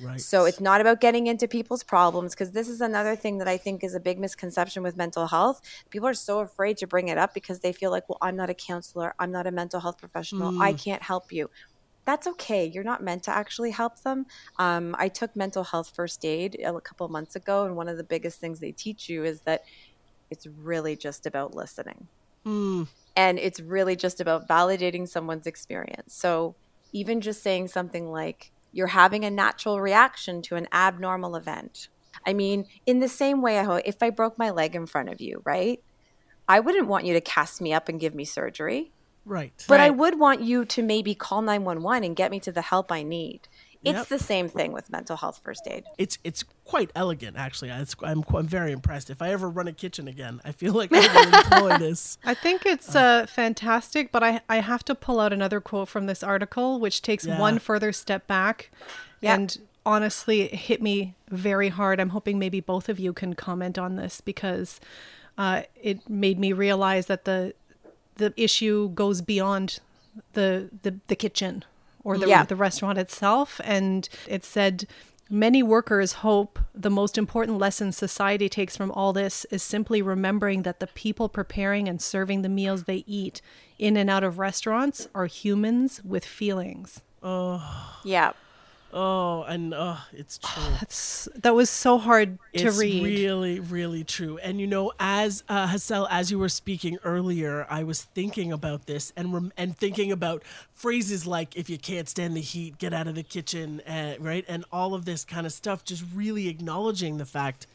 Right. 0.01 0.21
So 0.21 0.45
it's 0.45 0.59
not 0.59 0.81
about 0.81 1.01
getting 1.01 1.27
into 1.27 1.47
people's 1.47 1.83
problems 1.83 2.33
because 2.33 2.51
this 2.51 2.67
is 2.69 2.81
another 2.81 3.15
thing 3.15 3.37
that 3.39 3.47
I 3.47 3.57
think 3.57 3.83
is 3.83 3.95
a 3.95 3.99
big 3.99 4.19
misconception 4.19 4.83
with 4.83 4.95
mental 4.95 5.27
health. 5.27 5.61
People 5.89 6.07
are 6.07 6.13
so 6.13 6.39
afraid 6.39 6.77
to 6.77 6.87
bring 6.87 7.07
it 7.07 7.17
up 7.17 7.33
because 7.33 7.59
they 7.59 7.73
feel 7.73 7.91
like, 7.91 8.07
well, 8.07 8.17
I'm 8.21 8.35
not 8.35 8.49
a 8.49 8.53
counselor, 8.53 9.13
I'm 9.19 9.31
not 9.31 9.47
a 9.47 9.51
mental 9.51 9.79
health 9.79 9.97
professional, 9.97 10.51
mm. 10.51 10.61
I 10.61 10.73
can't 10.73 11.03
help 11.03 11.31
you. 11.31 11.49
That's 12.05 12.25
okay. 12.25 12.65
You're 12.65 12.83
not 12.83 13.03
meant 13.03 13.23
to 13.23 13.31
actually 13.31 13.71
help 13.71 14.01
them. 14.01 14.25
Um, 14.57 14.95
I 14.97 15.09
took 15.09 15.35
mental 15.35 15.63
health 15.63 15.91
first 15.95 16.25
aid 16.25 16.59
a 16.63 16.81
couple 16.81 17.07
months 17.09 17.35
ago, 17.35 17.65
and 17.65 17.75
one 17.75 17.87
of 17.87 17.97
the 17.97 18.03
biggest 18.03 18.39
things 18.39 18.59
they 18.59 18.71
teach 18.71 19.09
you 19.09 19.23
is 19.23 19.41
that 19.41 19.63
it's 20.31 20.47
really 20.47 20.95
just 20.95 21.27
about 21.27 21.53
listening. 21.53 22.07
Mm. 22.45 22.87
And 23.15 23.37
it's 23.37 23.59
really 23.59 23.95
just 23.95 24.21
about 24.21 24.47
validating 24.47 25.07
someone's 25.07 25.45
experience. 25.45 26.15
So 26.15 26.55
even 26.93 27.21
just 27.21 27.43
saying 27.43 27.67
something 27.67 28.09
like, 28.11 28.51
you're 28.71 28.87
having 28.87 29.25
a 29.25 29.31
natural 29.31 29.81
reaction 29.81 30.41
to 30.43 30.55
an 30.55 30.67
abnormal 30.71 31.35
event. 31.35 31.87
I 32.25 32.33
mean, 32.33 32.65
in 32.85 32.99
the 32.99 33.07
same 33.07 33.41
way, 33.41 33.57
if 33.85 34.03
I 34.03 34.09
broke 34.09 34.37
my 34.37 34.49
leg 34.49 34.75
in 34.75 34.85
front 34.85 35.09
of 35.09 35.21
you, 35.21 35.41
right? 35.45 35.81
I 36.47 36.59
wouldn't 36.59 36.87
want 36.87 37.05
you 37.05 37.13
to 37.13 37.21
cast 37.21 37.61
me 37.61 37.73
up 37.73 37.89
and 37.89 37.99
give 37.99 38.15
me 38.15 38.25
surgery. 38.25 38.91
Right. 39.25 39.63
But 39.67 39.79
I 39.79 39.91
would 39.91 40.19
want 40.19 40.41
you 40.41 40.65
to 40.65 40.81
maybe 40.81 41.13
call 41.13 41.41
911 41.41 42.03
and 42.03 42.15
get 42.15 42.31
me 42.31 42.39
to 42.39 42.51
the 42.51 42.63
help 42.63 42.91
I 42.91 43.03
need. 43.03 43.47
It's 43.81 43.95
Yep. 43.97 44.07
the 44.09 44.19
same 44.19 44.49
thing 44.49 44.73
with 44.73 44.89
mental 44.89 45.15
health 45.15 45.39
first 45.41 45.65
aid. 45.65 45.85
It's 45.97 46.17
it's 46.25 46.43
quite 46.65 46.91
elegant, 46.95 47.37
actually. 47.37 47.69
It's, 47.69 47.95
I'm 48.03 48.23
I'm 48.35 48.45
very 48.47 48.73
impressed. 48.73 49.09
If 49.09 49.21
I 49.21 49.31
ever 49.31 49.49
run 49.49 49.67
a 49.69 49.73
kitchen 49.73 50.07
again, 50.07 50.41
I 50.43 50.51
feel 50.51 50.73
like 50.73 50.91
I 50.93 50.99
will 50.99 51.33
employ 51.67 51.77
this. 51.77 52.17
I 52.25 52.33
think 52.33 52.65
it's 52.65 52.93
uh, 52.93 53.25
fantastic, 53.27 54.11
but 54.11 54.21
I, 54.21 54.41
I 54.49 54.57
have 54.57 54.83
to 54.85 54.95
pull 54.95 55.19
out 55.21 55.31
another 55.31 55.61
quote 55.61 55.87
from 55.87 56.07
this 56.07 56.23
article, 56.23 56.79
which 56.79 57.01
takes 57.01 57.25
Yeah. 57.25 57.39
one 57.39 57.57
further 57.57 57.93
step 57.93 58.27
back. 58.27 58.69
Yeah. 59.21 59.35
And 59.35 59.57
honestly, 59.85 60.41
it 60.41 60.53
hit 60.55 60.81
me 60.81 61.15
very 61.29 61.69
hard. 61.69 62.01
I'm 62.01 62.09
hoping 62.09 62.37
maybe 62.37 62.59
both 62.59 62.89
of 62.89 62.99
you 62.99 63.13
can 63.13 63.33
comment 63.33 63.77
on 63.79 63.95
this 63.95 64.19
because 64.19 64.81
uh, 65.37 65.61
it 65.81 66.09
made 66.09 66.37
me 66.37 66.51
realize 66.51 67.05
that 67.05 67.23
the 67.23 67.53
the 68.15 68.33
issue 68.35 68.89
goes 68.89 69.21
beyond 69.21 69.79
the 70.33 70.69
the, 70.83 70.95
the 71.07 71.15
kitchen 71.15 71.63
or 72.03 72.17
the, 72.17 72.27
Yeah. 72.27 72.43
the 72.45 72.55
restaurant 72.55 72.97
itself. 72.97 73.59
And 73.63 74.07
it 74.27 74.43
said, 74.43 74.87
Many 75.31 75.61
workers 75.61 76.13
hope 76.13 76.57
the 76.73 76.89
most 76.89 77.15
important 77.15 77.59
lesson 77.59 77.91
society 77.91 78.49
takes 78.49 78.75
from 78.75 78.89
all 78.91 79.13
this 79.13 79.45
is 79.51 79.61
simply 79.61 80.01
remembering 80.01 80.63
that 80.63 80.79
the 80.79 80.87
people 80.87 81.29
preparing 81.29 81.87
and 81.87 82.01
serving 82.01 82.41
the 82.41 82.49
meals 82.49 82.85
they 82.85 83.03
eat 83.05 83.39
in 83.77 83.95
and 83.95 84.09
out 84.09 84.23
of 84.23 84.39
restaurants 84.39 85.07
are 85.13 85.27
humans 85.27 86.01
with 86.03 86.25
feelings. 86.25 87.01
Oh. 87.21 87.99
Yeah. 88.03 88.31
Oh, 88.91 89.43
and 89.43 89.73
oh, 89.73 89.99
it's 90.13 90.39
true. 90.39 90.63
That's 90.79 91.27
that 91.35 91.53
was 91.53 91.69
so 91.69 91.97
hard 91.97 92.39
to 92.55 92.67
it's 92.67 92.77
read. 92.77 93.03
really, 93.03 93.59
really 93.59 94.03
true. 94.03 94.37
And 94.39 94.59
you 94.59 94.67
know, 94.67 94.91
as 94.99 95.43
uh, 95.47 95.67
Hassel, 95.67 96.07
as 96.09 96.31
you 96.31 96.39
were 96.39 96.49
speaking 96.49 96.97
earlier, 97.03 97.67
I 97.69 97.83
was 97.83 98.03
thinking 98.03 98.51
about 98.51 98.87
this 98.87 99.13
and 99.15 99.33
rem- 99.33 99.53
and 99.55 99.77
thinking 99.77 100.11
about 100.11 100.43
phrases 100.73 101.27
like 101.27 101.55
"if 101.55 101.69
you 101.69 101.77
can't 101.77 102.09
stand 102.09 102.35
the 102.35 102.41
heat, 102.41 102.79
get 102.79 102.93
out 102.93 103.07
of 103.07 103.15
the 103.15 103.23
kitchen," 103.23 103.81
uh, 103.81 104.15
right, 104.19 104.43
and 104.47 104.65
all 104.71 104.95
of 104.95 105.05
this 105.05 105.23
kind 105.23 105.45
of 105.45 105.53
stuff. 105.53 105.83
Just 105.83 106.03
really 106.13 106.47
acknowledging 106.47 107.17
the 107.17 107.25
fact 107.25 107.67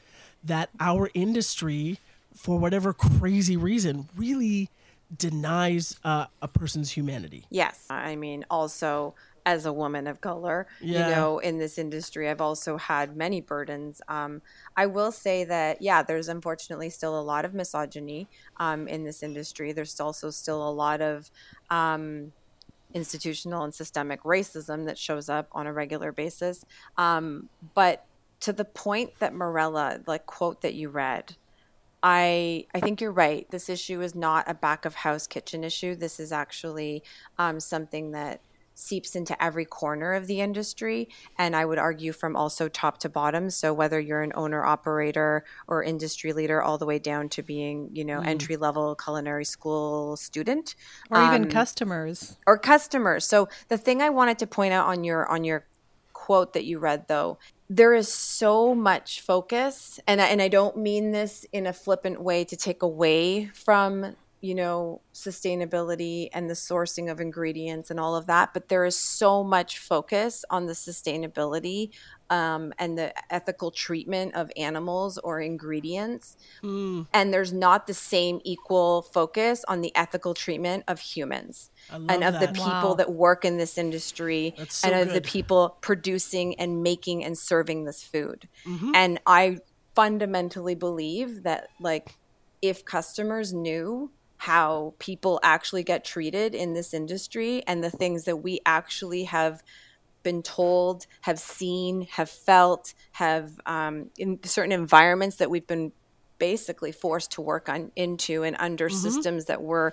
that 0.42 0.71
our 0.80 1.11
industry, 1.14 1.99
for 2.35 2.59
whatever 2.59 2.92
crazy 2.92 3.56
reason, 3.56 4.09
really 4.16 4.68
denies 5.16 5.99
uh, 6.04 6.26
a 6.42 6.49
person's 6.49 6.92
humanity. 6.92 7.44
Yes. 7.50 7.87
I 7.88 8.16
mean, 8.16 8.44
also 8.50 9.14
as 9.46 9.66
a 9.66 9.72
woman 9.72 10.06
of 10.06 10.20
color, 10.20 10.66
Yeah. 10.80 11.08
you 11.08 11.14
know, 11.14 11.38
in 11.38 11.58
this 11.58 11.76
industry, 11.78 12.30
I've 12.30 12.40
also 12.40 12.76
had 12.78 13.16
many 13.16 13.40
burdens. 13.40 14.00
Um, 14.08 14.40
I 14.76 14.86
will 14.86 15.12
say 15.12 15.44
that, 15.44 15.82
yeah, 15.82 16.02
there's 16.02 16.28
unfortunately 16.28 16.90
still 16.90 17.18
a 17.18 17.22
lot 17.22 17.44
of 17.44 17.52
misogyny 17.52 18.26
um, 18.56 18.88
in 18.88 19.04
this 19.04 19.22
industry. 19.22 19.72
There's 19.72 20.00
also 20.00 20.30
still 20.30 20.66
a 20.66 20.72
lot 20.72 21.00
of 21.02 21.30
um, 21.70 22.32
institutional 22.94 23.64
and 23.64 23.74
systemic 23.74 24.22
racism 24.22 24.86
that 24.86 24.96
shows 24.96 25.28
up 25.28 25.48
on 25.52 25.66
a 25.66 25.72
regular 25.72 26.10
basis. 26.12 26.64
Um, 26.96 27.48
but 27.74 28.06
to 28.40 28.52
the 28.52 28.64
point 28.64 29.18
that 29.18 29.34
Mirella, 29.34 30.00
like 30.06 30.26
quote 30.26 30.62
that 30.62 30.74
you 30.74 30.88
read, 30.88 31.36
I 32.02 32.66
I 32.74 32.80
think 32.80 33.00
you're 33.00 33.12
right. 33.12 33.50
This 33.50 33.68
issue 33.70 34.02
is 34.02 34.14
not 34.14 34.44
a 34.48 34.54
back 34.54 34.84
of 34.84 34.94
house 34.94 35.26
kitchen 35.26 35.64
issue. 35.64 35.94
This 35.94 36.20
is 36.20 36.32
actually 36.32 37.02
um, 37.38 37.60
something 37.60 38.10
that 38.12 38.40
seeps 38.75 39.14
into 39.14 39.40
every 39.43 39.64
corner 39.64 40.12
of 40.12 40.26
the 40.26 40.40
industry, 40.40 41.09
and 41.38 41.54
I 41.54 41.64
would 41.64 41.78
argue 41.78 42.12
from 42.12 42.37
also 42.37 42.69
top 42.69 42.99
to 42.99 43.09
bottom. 43.09 43.50
So 43.50 43.73
whether 43.73 44.00
you're 44.00 44.23
an 44.23 44.33
owner 44.35 44.64
operator 44.64 45.45
or 45.66 45.83
industry 45.83 46.33
leader, 46.33 46.62
all 46.62 46.78
the 46.78 46.87
way 46.87 46.99
down 46.99 47.28
to 47.31 47.43
being 47.43 47.90
you 47.93 48.04
know 48.04 48.21
entry 48.21 48.57
level 48.57 48.95
culinary 48.95 49.45
school 49.45 50.16
student, 50.16 50.75
or 51.11 51.23
even 51.23 51.45
um, 51.45 51.50
customers. 51.50 52.37
or 52.47 52.59
customers. 52.59 53.26
So 53.26 53.49
the 53.69 53.78
thing 53.78 54.02
I 54.02 54.11
wanted 54.11 54.38
to 54.40 54.47
point 54.47 54.75
out 54.75 54.87
on 54.87 55.04
your 55.04 55.26
on 55.28 55.45
your 55.45 55.66
quote 56.12 56.54
that 56.54 56.64
you 56.64 56.78
read 56.78 57.07
though, 57.07 57.38
there 57.69 57.93
is 57.93 58.11
so 58.11 58.75
much 58.75 59.21
focus 59.21 60.00
and 60.07 60.21
I, 60.21 60.26
and 60.28 60.40
I 60.40 60.49
don't 60.49 60.76
mean 60.78 61.12
this 61.12 61.45
in 61.52 61.66
a 61.66 61.73
flippant 61.73 62.23
way 62.23 62.45
to 62.45 62.57
take 62.57 62.83
away 62.83 63.50
from 63.52 64.16
you 64.44 64.54
know 64.54 65.00
sustainability 65.14 66.28
and 66.34 66.50
the 66.50 66.54
sourcing 66.54 67.10
of 67.10 67.18
ingredients 67.18 67.90
and 67.90 67.98
all 67.98 68.14
of 68.14 68.26
that 68.26 68.52
but 68.52 68.68
there 68.68 68.84
is 68.84 68.96
so 68.98 69.42
much 69.42 69.78
focus 69.78 70.44
on 70.50 70.66
the 70.66 70.74
sustainability 70.74 71.90
um, 72.30 72.72
and 72.78 72.98
the 72.98 73.12
ethical 73.32 73.70
treatment 73.70 74.34
of 74.34 74.50
animals 74.56 75.18
or 75.18 75.40
ingredients 75.40 76.37
Mm, 76.62 77.07
and 77.12 77.33
there's 77.33 77.52
not 77.52 77.87
the 77.87 77.94
same 77.94 78.40
equal 78.44 79.02
focus 79.02 79.64
on 79.68 79.80
the 79.80 79.94
ethical 79.96 80.35
treatment 80.35 80.85
of 80.88 81.00
humans 81.00 81.70
and 81.90 82.24
of 82.24 82.38
the 82.40 82.48
people 82.48 82.90
Wow. 82.90 82.94
that 82.94 83.12
work 83.12 83.44
in 83.44 83.57
this 83.57 83.78
industry 83.78 84.54
so 84.68 84.88
and 84.88 85.09
of 85.09 85.14
the 85.14 85.20
people 85.20 85.78
producing 85.80 86.59
and 86.59 86.83
making 86.83 87.24
and 87.24 87.38
serving 87.38 87.85
this 87.85 88.02
food. 88.02 88.48
Mhm. 88.66 88.90
And 88.94 89.20
I 89.26 89.59
fundamentally 89.94 90.74
believe 90.74 91.44
that 91.44 91.68
like 91.78 92.16
if 92.62 92.85
customers 92.85 93.52
knew 93.52 94.11
how 94.44 94.92
people 94.98 95.40
actually 95.42 95.83
get 95.83 96.04
treated 96.04 96.54
in 96.54 96.74
this 96.74 96.92
industry 96.92 97.62
and 97.66 97.83
the 97.83 97.88
things 97.88 98.24
that 98.24 98.37
we 98.37 98.61
actually 98.66 99.24
have 99.24 99.62
been 100.22 100.42
told, 100.42 101.07
have 101.22 101.38
seen, 101.38 102.02
have 102.11 102.28
felt, 102.28 102.92
have 103.12 103.59
um, 103.64 104.11
in 104.18 104.38
certain 104.44 104.72
environments 104.72 105.37
that 105.37 105.48
we've 105.48 105.66
been 105.66 105.92
basically 106.38 106.92
forced 106.92 107.30
to 107.33 107.40
work 107.40 107.70
on 107.70 107.90
into 107.96 108.42
and 108.42 108.54
under 108.59 108.90
systems 108.90 109.46
that 109.46 109.62
we're 109.62 109.92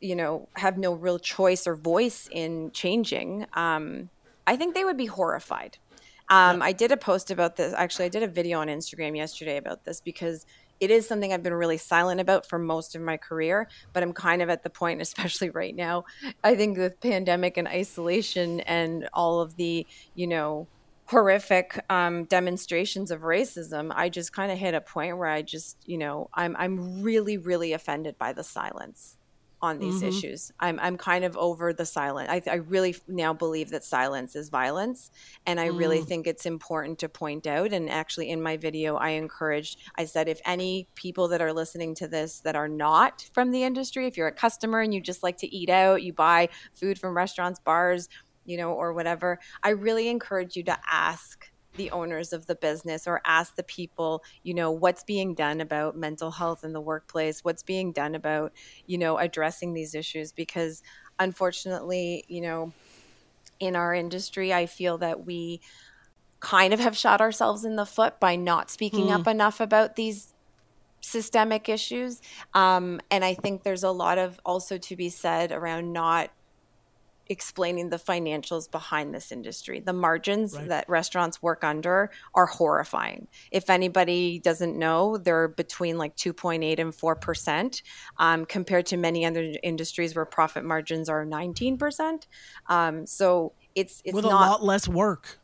you 0.00 0.14
know 0.14 0.48
have 0.54 0.78
no 0.78 0.92
real 0.92 1.18
choice 1.18 1.66
or 1.66 1.74
voice 1.74 2.28
in 2.30 2.70
changing 2.72 3.46
um, 3.54 4.10
i 4.46 4.56
think 4.56 4.74
they 4.74 4.84
would 4.84 4.96
be 4.96 5.06
horrified. 5.06 5.78
Um, 6.28 6.60
i 6.62 6.72
did 6.72 6.92
a 6.92 6.96
post 6.96 7.30
about 7.30 7.56
this 7.56 7.72
actually 7.74 8.06
i 8.06 8.08
did 8.08 8.22
a 8.22 8.28
video 8.28 8.60
on 8.60 8.68
instagram 8.68 9.16
yesterday 9.16 9.56
about 9.56 9.84
this 9.84 10.00
because 10.00 10.46
it 10.82 10.90
is 10.90 11.06
something 11.06 11.32
i've 11.32 11.42
been 11.42 11.54
really 11.54 11.78
silent 11.78 12.20
about 12.20 12.44
for 12.44 12.58
most 12.58 12.94
of 12.94 13.00
my 13.00 13.16
career 13.16 13.68
but 13.92 14.02
i'm 14.02 14.12
kind 14.12 14.42
of 14.42 14.50
at 14.50 14.62
the 14.62 14.70
point 14.70 15.00
especially 15.08 15.48
right 15.50 15.76
now 15.76 16.04
i 16.44 16.54
think 16.54 16.76
with 16.76 17.00
pandemic 17.00 17.56
and 17.56 17.68
isolation 17.68 18.60
and 18.60 19.08
all 19.12 19.40
of 19.40 19.56
the 19.56 19.86
you 20.14 20.26
know 20.26 20.66
horrific 21.06 21.78
um, 21.90 22.24
demonstrations 22.24 23.10
of 23.10 23.20
racism, 23.20 23.92
I 23.94 24.08
just 24.08 24.32
kind 24.32 24.50
of 24.50 24.56
hit 24.56 24.72
a 24.72 24.80
point 24.80 25.18
where 25.18 25.28
I 25.28 25.42
just, 25.42 25.76
you 25.84 25.98
know, 25.98 26.30
I'm 26.32 26.56
I'm 26.56 27.02
really 27.02 27.36
really 27.36 27.74
offended 27.74 28.16
by 28.18 28.32
the 28.32 28.42
silence 28.42 29.18
on 29.62 29.78
these 29.78 30.02
Mhm. 30.02 30.02
issues. 30.02 30.50
I'm 30.60 30.78
I'm 30.80 30.96
kind 30.96 31.24
of 31.24 31.36
over 31.36 31.72
the 31.72 31.86
silence. 31.86 32.28
I, 32.30 32.42
I 32.50 32.56
really 32.56 32.96
now 33.06 33.32
believe 33.32 33.70
that 33.70 33.84
silence 33.84 34.34
is 34.34 34.48
violence, 34.48 35.10
and 35.46 35.60
I 35.60 35.66
really 35.66 36.00
Mm. 36.00 36.02
think 36.02 36.26
it's 36.26 36.46
important 36.46 36.98
to 37.00 37.08
point 37.08 37.46
out. 37.46 37.72
And 37.72 37.88
actually, 37.88 38.30
in 38.30 38.42
my 38.42 38.56
video, 38.56 38.96
I 38.96 39.10
encouraged. 39.10 39.78
I 39.96 40.04
said 40.06 40.28
if 40.28 40.40
any 40.44 40.88
people 40.96 41.28
that 41.28 41.40
are 41.40 41.52
listening 41.52 41.94
to 41.96 42.08
this 42.08 42.40
that 42.40 42.56
are 42.56 42.68
not 42.68 43.24
from 43.32 43.52
the 43.52 43.62
industry, 43.62 44.06
if 44.06 44.16
you're 44.16 44.28
a 44.28 44.32
customer 44.34 44.80
and 44.80 44.92
you 44.92 45.00
just 45.00 45.22
like 45.22 45.36
to 45.38 45.54
eat 45.54 45.70
out, 45.70 46.02
you 46.02 46.12
buy 46.12 46.48
food 46.74 46.98
from 46.98 47.16
restaurants, 47.16 47.60
bars, 47.64 48.08
you 48.44 48.56
know, 48.56 48.72
or 48.72 48.92
whatever, 48.92 49.38
I 49.62 49.70
really 49.70 50.08
encourage 50.08 50.56
you 50.56 50.64
to 50.64 50.78
ask 50.90 51.51
the 51.76 51.90
owners 51.90 52.32
of 52.32 52.46
the 52.46 52.54
business 52.54 53.06
or 53.06 53.20
ask 53.24 53.56
the 53.56 53.62
people, 53.62 54.22
you 54.42 54.54
know, 54.54 54.70
what's 54.70 55.04
being 55.04 55.34
done 55.34 55.60
about 55.60 55.96
mental 55.96 56.30
health 56.30 56.64
in 56.64 56.72
the 56.72 56.80
workplace, 56.80 57.44
what's 57.44 57.62
being 57.62 57.92
done 57.92 58.14
about, 58.14 58.52
you 58.86 58.98
know, 58.98 59.18
addressing 59.18 59.72
these 59.72 59.94
issues? 59.94 60.32
Because 60.32 60.82
unfortunately, 61.18 62.24
you 62.28 62.40
know, 62.40 62.72
in 63.60 63.76
our 63.76 63.94
industry, 63.94 64.52
I 64.52 64.66
feel 64.66 64.98
that 64.98 65.24
we 65.24 65.60
kind 66.40 66.74
of 66.74 66.80
have 66.80 66.96
shot 66.96 67.20
ourselves 67.20 67.64
in 67.64 67.76
the 67.76 67.86
foot 67.86 68.18
by 68.18 68.34
not 68.34 68.70
speaking 68.70 69.12
up 69.12 69.28
enough 69.28 69.60
about 69.60 69.94
these 69.94 70.34
systemic 71.00 71.68
issues. 71.68 72.20
Um, 72.54 73.00
and 73.10 73.24
I 73.24 73.34
think 73.34 73.62
there's 73.62 73.84
a 73.84 73.90
lot 73.90 74.18
of 74.18 74.40
also 74.44 74.78
to 74.78 74.96
be 74.96 75.08
said 75.08 75.52
around 75.52 75.92
not 75.92 76.30
explaining 77.32 77.88
the 77.90 77.96
financials 77.96 78.70
behind 78.70 79.12
this 79.12 79.32
industry. 79.32 79.80
The 79.80 79.92
margins 79.92 80.54
Right. 80.54 80.68
that 80.68 80.88
restaurants 80.88 81.42
work 81.42 81.64
under 81.64 82.10
are 82.34 82.46
horrifying. 82.46 83.26
If 83.50 83.68
anybody 83.70 84.38
doesn't 84.38 84.78
know, 84.78 85.16
they're 85.16 85.48
between 85.48 85.98
like 85.98 86.14
2.8 86.14 86.78
and 86.78 86.92
4%, 86.94 87.82
um, 88.18 88.44
compared 88.44 88.86
to 88.86 88.96
many 88.96 89.26
other 89.26 89.52
industries 89.64 90.14
where 90.14 90.24
profit 90.24 90.64
margins 90.64 91.08
are 91.08 91.24
19%. 91.26 92.26
Um, 92.68 93.06
so 93.06 93.54
it's, 93.74 94.00
it's 94.04 94.14
with 94.14 94.24
not, 94.24 94.32
a 94.32 94.50
lot 94.50 94.62
less 94.64 94.86
work. 94.86 95.40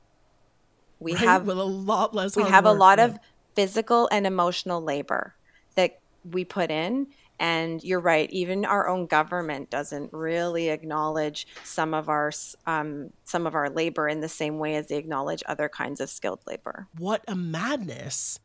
we 1.00 1.12
right? 1.14 1.20
have, 1.24 1.46
with 1.46 1.58
a 1.58 1.64
lot 1.64 2.14
less. 2.14 2.36
we 2.36 2.44
have 2.44 2.66
a 2.66 2.72
lot 2.72 2.98
yeah. 2.98 3.06
of 3.06 3.18
physical 3.54 4.08
and 4.12 4.26
emotional 4.26 4.80
labor 4.82 5.34
that 5.74 5.98
we 6.30 6.44
put 6.44 6.70
in 6.70 7.06
and 7.40 7.82
you're 7.82 8.00
right 8.00 8.30
even 8.30 8.64
our 8.64 8.88
own 8.88 9.06
government 9.06 9.70
doesn't 9.70 10.12
really 10.12 10.68
acknowledge 10.68 11.46
some 11.64 11.94
of 11.94 12.08
our 12.08 12.32
um, 12.66 13.10
some 13.24 13.46
of 13.46 13.54
our 13.54 13.70
labor 13.70 14.08
in 14.08 14.20
the 14.20 14.28
same 14.28 14.58
way 14.58 14.74
as 14.76 14.88
they 14.88 14.96
acknowledge 14.96 15.42
other 15.46 15.68
kinds 15.68 16.00
of 16.00 16.10
skilled 16.10 16.40
labor. 16.46 16.88
What 16.96 17.24
a 17.28 17.36
madness 17.36 18.40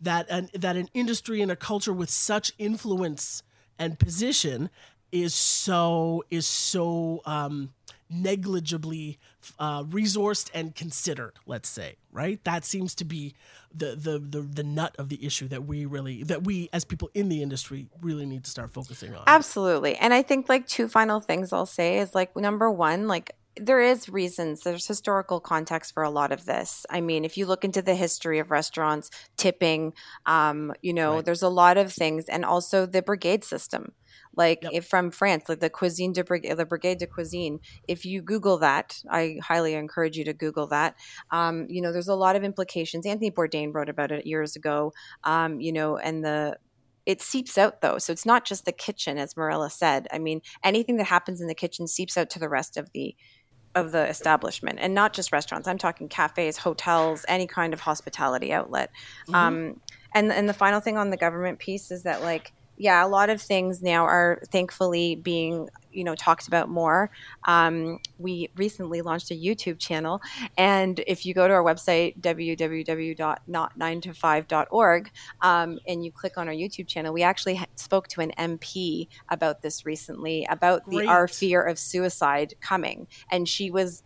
that 0.00 0.26
an 0.30 0.48
that 0.54 0.76
an 0.76 0.88
industry 0.94 1.40
and 1.40 1.50
a 1.50 1.56
culture 1.56 1.92
with 1.92 2.10
such 2.10 2.52
influence 2.58 3.42
and 3.78 3.98
position 3.98 4.70
is 5.12 5.34
so 5.34 6.24
is 6.30 6.46
so 6.46 7.22
um, 7.24 7.72
negligibly 8.10 9.18
uh, 9.58 9.84
resourced 9.84 10.50
and 10.54 10.74
considered. 10.74 11.34
Let's 11.46 11.68
say, 11.68 11.96
right? 12.12 12.42
That 12.44 12.64
seems 12.64 12.94
to 12.96 13.04
be 13.04 13.34
the, 13.74 13.96
the 13.96 14.18
the 14.18 14.40
the 14.42 14.62
nut 14.62 14.96
of 14.98 15.08
the 15.08 15.24
issue 15.24 15.48
that 15.48 15.64
we 15.64 15.86
really 15.86 16.22
that 16.24 16.44
we 16.44 16.68
as 16.72 16.84
people 16.84 17.10
in 17.14 17.28
the 17.28 17.42
industry 17.42 17.86
really 18.00 18.26
need 18.26 18.44
to 18.44 18.50
start 18.50 18.70
focusing 18.70 19.14
on. 19.14 19.24
Absolutely, 19.26 19.96
and 19.96 20.14
I 20.14 20.22
think 20.22 20.48
like 20.48 20.66
two 20.66 20.88
final 20.88 21.20
things 21.20 21.52
I'll 21.52 21.66
say 21.66 21.98
is 21.98 22.14
like 22.14 22.36
number 22.36 22.70
one, 22.70 23.08
like 23.08 23.34
there 23.60 23.80
is 23.80 24.08
reasons 24.08 24.62
there's 24.62 24.86
historical 24.86 25.40
context 25.40 25.92
for 25.92 26.02
a 26.02 26.10
lot 26.10 26.32
of 26.32 26.44
this 26.44 26.86
i 26.90 27.00
mean 27.00 27.24
if 27.24 27.36
you 27.36 27.46
look 27.46 27.64
into 27.64 27.82
the 27.82 27.94
history 27.94 28.38
of 28.38 28.50
restaurants 28.50 29.10
tipping 29.36 29.92
um, 30.26 30.72
you 30.82 30.92
know 30.92 31.16
right. 31.16 31.24
there's 31.24 31.42
a 31.42 31.48
lot 31.48 31.76
of 31.76 31.92
things 31.92 32.28
and 32.28 32.44
also 32.44 32.86
the 32.86 33.02
brigade 33.02 33.44
system 33.44 33.92
like 34.38 34.60
yep. 34.62 34.72
if 34.72 34.86
from 34.86 35.10
france 35.10 35.44
like 35.48 35.60
the 35.60 35.68
cuisine 35.68 36.12
de 36.12 36.24
brigade 36.24 36.54
the 36.54 36.64
brigade 36.64 36.98
de 36.98 37.06
cuisine 37.06 37.60
if 37.86 38.06
you 38.06 38.22
google 38.22 38.56
that 38.56 39.02
i 39.10 39.36
highly 39.42 39.74
encourage 39.74 40.16
you 40.16 40.24
to 40.24 40.32
google 40.32 40.68
that. 40.68 40.94
Um, 41.30 41.66
you 41.68 41.82
know 41.82 41.92
there's 41.92 42.08
a 42.08 42.14
lot 42.14 42.36
of 42.36 42.44
implications. 42.44 43.04
Anthony 43.04 43.30
bourdain 43.30 43.74
wrote 43.74 43.88
about 43.88 44.12
it 44.12 44.26
years 44.26 44.56
ago 44.56 44.92
um, 45.24 45.60
you 45.60 45.72
know 45.72 45.98
and 45.98 46.24
the 46.24 46.56
it 47.04 47.22
seeps 47.22 47.56
out 47.56 47.80
though. 47.80 47.96
So 47.98 48.12
it's 48.12 48.26
not 48.26 48.44
just 48.44 48.66
the 48.66 48.72
kitchen 48.72 49.16
as 49.18 49.36
Mirella 49.36 49.70
said. 49.70 50.08
I 50.12 50.18
mean 50.18 50.40
anything 50.62 50.96
that 50.96 51.04
happens 51.04 51.40
in 51.40 51.48
the 51.48 51.54
kitchen 51.54 51.86
seeps 51.86 52.16
out 52.16 52.30
to 52.30 52.38
the 52.38 52.48
rest 52.48 52.76
of 52.76 52.90
the 52.92 53.14
of 53.74 53.92
the 53.92 54.08
establishment. 54.08 54.78
And 54.80 54.94
not 54.94 55.12
just 55.12 55.32
restaurants. 55.32 55.68
I'm 55.68 55.78
talking 55.78 56.08
cafes 56.08 56.56
hotels 56.56 57.24
any 57.28 57.46
kind 57.46 57.72
of 57.72 57.80
hospitality 57.80 58.52
outlet. 58.52 58.90
Mm-hmm. 59.28 59.34
um, 59.34 59.80
and 60.14 60.32
and 60.32 60.48
the 60.48 60.54
final 60.54 60.80
thing 60.80 60.96
on 60.96 61.10
the 61.10 61.16
government 61.16 61.58
piece 61.58 61.90
is 61.90 62.04
that 62.04 62.22
like 62.22 62.52
yeah, 62.78 63.04
a 63.04 63.08
lot 63.08 63.28
of 63.28 63.42
things 63.42 63.82
now 63.82 64.04
are 64.04 64.40
thankfully 64.50 65.16
being 65.16 65.68
you 65.90 66.04
know 66.04 66.14
talked 66.14 66.46
about 66.46 66.68
more. 66.68 67.10
Um, 67.44 67.98
we 68.18 68.50
recently 68.56 69.00
launched 69.02 69.32
a 69.32 69.34
YouTube 69.34 69.78
channel, 69.78 70.20
and 70.56 71.00
if 71.06 71.26
you 71.26 71.34
go 71.34 71.46
to 71.48 71.54
our 71.54 71.64
website 71.64 72.20
www.not9to5.org 72.20 75.10
um, 75.40 75.78
and 75.86 76.04
you 76.04 76.12
click 76.12 76.36
on 76.38 76.46
our 76.48 76.54
YouTube 76.54 76.86
channel, 76.86 77.12
we 77.12 77.22
actually 77.22 77.60
spoke 77.74 78.06
to 78.08 78.20
an 78.20 78.32
MP 78.38 79.08
about 79.28 79.62
this 79.62 79.84
recently 79.84 80.46
about 80.48 80.88
the 80.88 81.06
our 81.06 81.26
fear 81.26 81.62
of 81.62 81.76
suicide 81.78 82.54
coming, 82.60 83.08
and 83.30 83.48
she 83.48 83.70
was 83.70 84.02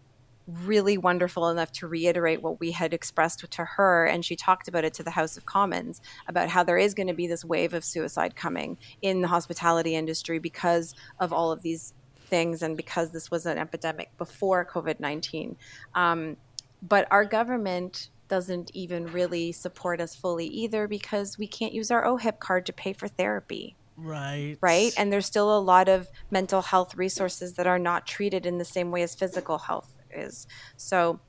really 0.46 0.98
wonderful 0.98 1.48
enough 1.48 1.70
to 1.72 1.86
reiterate 1.86 2.42
what 2.42 2.58
we 2.58 2.72
had 2.72 2.92
expressed 2.92 3.44
to 3.50 3.64
her 3.64 4.06
and 4.06 4.24
she 4.24 4.34
talked 4.34 4.68
about 4.68 4.84
it 4.84 4.94
to 4.94 5.02
the 5.02 5.10
house 5.10 5.36
of 5.36 5.46
commons 5.46 6.00
about 6.26 6.48
how 6.48 6.62
there 6.62 6.78
is 6.78 6.94
going 6.94 7.06
to 7.06 7.14
be 7.14 7.26
this 7.26 7.44
wave 7.44 7.74
of 7.74 7.84
suicide 7.84 8.34
coming 8.34 8.76
in 9.02 9.20
the 9.20 9.28
hospitality 9.28 9.94
industry 9.94 10.38
because 10.38 10.94
of 11.20 11.32
all 11.32 11.52
of 11.52 11.62
these 11.62 11.94
things 12.26 12.62
and 12.62 12.76
because 12.76 13.10
this 13.10 13.30
was 13.30 13.46
an 13.46 13.58
epidemic 13.58 14.10
before 14.18 14.64
covid-19 14.64 15.54
um, 15.94 16.36
but 16.82 17.06
our 17.10 17.24
government 17.24 18.10
doesn't 18.28 18.70
even 18.74 19.06
really 19.06 19.52
support 19.52 20.00
us 20.00 20.14
fully 20.14 20.46
either 20.46 20.88
because 20.88 21.38
we 21.38 21.46
can't 21.46 21.72
use 21.72 21.90
our 21.90 22.04
ohip 22.06 22.40
card 22.40 22.66
to 22.66 22.72
pay 22.72 22.92
for 22.92 23.06
therapy 23.06 23.76
Right. 23.94 24.56
Right. 24.62 24.92
And 24.96 25.12
there's 25.12 25.26
still 25.26 25.56
a 25.56 25.60
lot 25.60 25.88
of 25.88 26.08
mental 26.30 26.62
health 26.62 26.96
resources 26.96 27.52
that 27.54 27.66
are 27.66 27.78
not 27.78 28.06
treated 28.06 28.46
in 28.46 28.56
the 28.56 28.64
same 28.64 28.90
way 28.90 29.02
as 29.02 29.14
physical 29.14 29.58
health 29.58 30.01
is. 30.14 30.46
So 30.76 31.20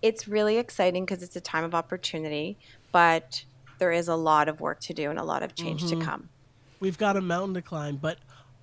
it's 0.00 0.26
really 0.26 0.58
exciting 0.58 1.04
because 1.04 1.22
it's 1.22 1.36
a 1.36 1.40
time 1.40 1.64
of 1.64 1.74
opportunity, 1.74 2.58
but 2.90 3.44
there 3.78 3.92
is 3.92 4.08
a 4.08 4.16
lot 4.16 4.48
of 4.48 4.60
work 4.60 4.80
to 4.80 4.94
do 4.94 5.10
and 5.10 5.18
a 5.18 5.24
lot 5.24 5.42
of 5.42 5.54
change 5.54 5.82
mm-hmm. 5.82 6.00
to 6.00 6.04
come. 6.04 6.28
We've 6.80 6.98
got 6.98 7.16
a 7.16 7.20
mountain 7.20 7.54
to 7.54 7.62
climb, 7.62 7.96
but 7.96 8.18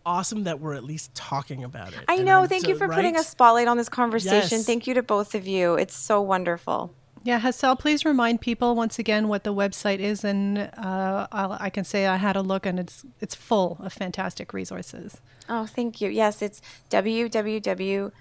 awesome 0.06 0.44
that 0.44 0.60
we're 0.60 0.74
at 0.74 0.84
least 0.84 1.14
talking 1.16 1.64
about 1.64 1.94
it. 1.94 2.00
I 2.08 2.18
know. 2.18 2.46
Thank 2.46 2.68
you 2.68 2.76
for 2.76 2.88
right? 2.88 2.96
putting 2.96 3.16
a 3.16 3.24
spotlight 3.24 3.68
on 3.68 3.78
this 3.78 3.90
conversation. 3.90 4.58
Yes. 4.58 4.66
Thank 4.66 4.88
you 4.88 4.94
to 4.96 5.04
both 5.04 5.36
of 5.36 5.48
you. 5.48 5.76
It's 5.76 5.96
so 5.96 6.22
wonderful. 6.22 6.94
Yeah, 7.24 7.40
Hassel, 7.40 7.76
please 7.76 8.06
remind 8.06 8.40
people 8.40 8.76
once 8.76 8.98
again 8.98 9.28
what 9.28 9.44
the 9.44 9.54
website 9.54 10.00
is, 10.00 10.24
and 10.24 10.58
uh, 10.58 11.28
i 11.32 11.70
can 11.70 11.84
say 11.84 12.08
I 12.08 12.16
had 12.16 12.38
a 12.38 12.42
look, 12.42 12.66
and 12.66 12.80
it's 12.80 13.06
it's 13.20 13.36
full 13.36 13.78
of 13.82 13.92
fantastic 13.92 14.54
resources. 14.54 15.20
Oh, 15.50 15.66
thank 15.66 16.00
you. 16.00 16.10
Yes, 16.10 16.42
it's 16.42 16.62
www. 16.90 18.12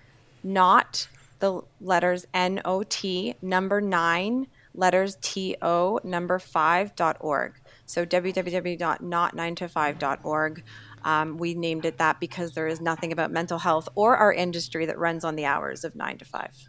Not 0.42 1.08
the 1.38 1.62
letters 1.80 2.26
N 2.34 2.60
O 2.64 2.82
T, 2.82 3.36
number 3.42 3.80
nine, 3.80 4.48
letters 4.74 5.16
T 5.20 5.56
O, 5.62 6.00
number 6.04 6.38
five 6.38 6.94
dot 6.96 7.16
org. 7.20 7.54
So 7.86 8.04
www.not9to5.org. 8.04 10.64
Um, 11.04 11.38
we 11.38 11.54
named 11.54 11.84
it 11.84 11.98
that 11.98 12.18
because 12.20 12.52
there 12.52 12.66
is 12.66 12.80
nothing 12.80 13.12
about 13.12 13.30
mental 13.30 13.58
health 13.58 13.88
or 13.94 14.16
our 14.16 14.32
industry 14.32 14.86
that 14.86 14.98
runs 14.98 15.24
on 15.24 15.36
the 15.36 15.44
hours 15.44 15.84
of 15.84 15.94
nine 15.94 16.18
to 16.18 16.24
five. 16.24 16.68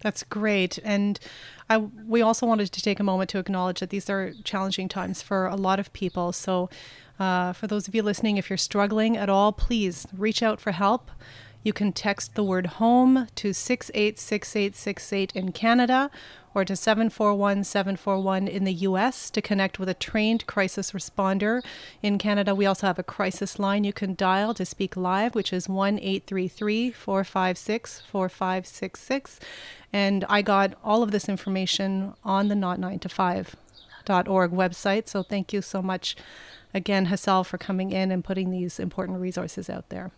That's 0.00 0.22
great. 0.24 0.78
And 0.82 1.20
I, 1.68 1.76
we 1.76 2.22
also 2.22 2.46
wanted 2.46 2.72
to 2.72 2.82
take 2.82 3.00
a 3.00 3.04
moment 3.04 3.30
to 3.30 3.38
acknowledge 3.38 3.80
that 3.80 3.90
these 3.90 4.08
are 4.08 4.32
challenging 4.44 4.88
times 4.88 5.22
for 5.22 5.46
a 5.46 5.56
lot 5.56 5.78
of 5.78 5.92
people. 5.92 6.32
So, 6.32 6.70
uh, 7.18 7.52
for 7.52 7.66
those 7.66 7.86
of 7.86 7.94
you 7.94 8.02
listening, 8.02 8.38
if 8.38 8.48
you're 8.48 8.56
struggling 8.56 9.14
at 9.14 9.28
all, 9.28 9.52
please 9.52 10.06
reach 10.16 10.42
out 10.42 10.58
for 10.58 10.72
help. 10.72 11.10
You 11.62 11.74
can 11.74 11.92
text 11.92 12.34
the 12.34 12.44
word 12.44 12.66
home 12.66 13.26
to 13.34 13.52
686868 13.52 15.32
in 15.36 15.52
Canada 15.52 16.10
or 16.54 16.64
to 16.64 16.74
741 16.74 17.64
741 17.64 18.48
in 18.48 18.64
the 18.64 18.72
US 18.72 19.30
to 19.30 19.42
connect 19.42 19.78
with 19.78 19.88
a 19.88 19.94
trained 19.94 20.46
crisis 20.46 20.92
responder. 20.92 21.62
In 22.02 22.16
Canada, 22.16 22.54
we 22.54 22.64
also 22.64 22.86
have 22.86 22.98
a 22.98 23.02
crisis 23.02 23.58
line 23.58 23.84
you 23.84 23.92
can 23.92 24.14
dial 24.14 24.54
to 24.54 24.64
speak 24.64 24.96
live, 24.96 25.34
which 25.34 25.52
is 25.52 25.68
1 25.68 25.98
833 25.98 26.90
456 26.92 28.00
4566. 28.00 29.40
And 29.92 30.24
I 30.28 30.40
got 30.40 30.74
all 30.82 31.02
of 31.02 31.10
this 31.10 31.28
information 31.28 32.14
on 32.24 32.48
the 32.48 32.54
not9to5.org 32.54 34.50
website. 34.50 35.08
So 35.08 35.22
thank 35.22 35.52
you 35.52 35.60
so 35.60 35.82
much 35.82 36.16
again, 36.72 37.06
Hassel, 37.06 37.44
for 37.44 37.58
coming 37.58 37.92
in 37.92 38.10
and 38.10 38.24
putting 38.24 38.50
these 38.50 38.80
important 38.80 39.20
resources 39.20 39.68
out 39.68 39.90
there. 39.90 40.10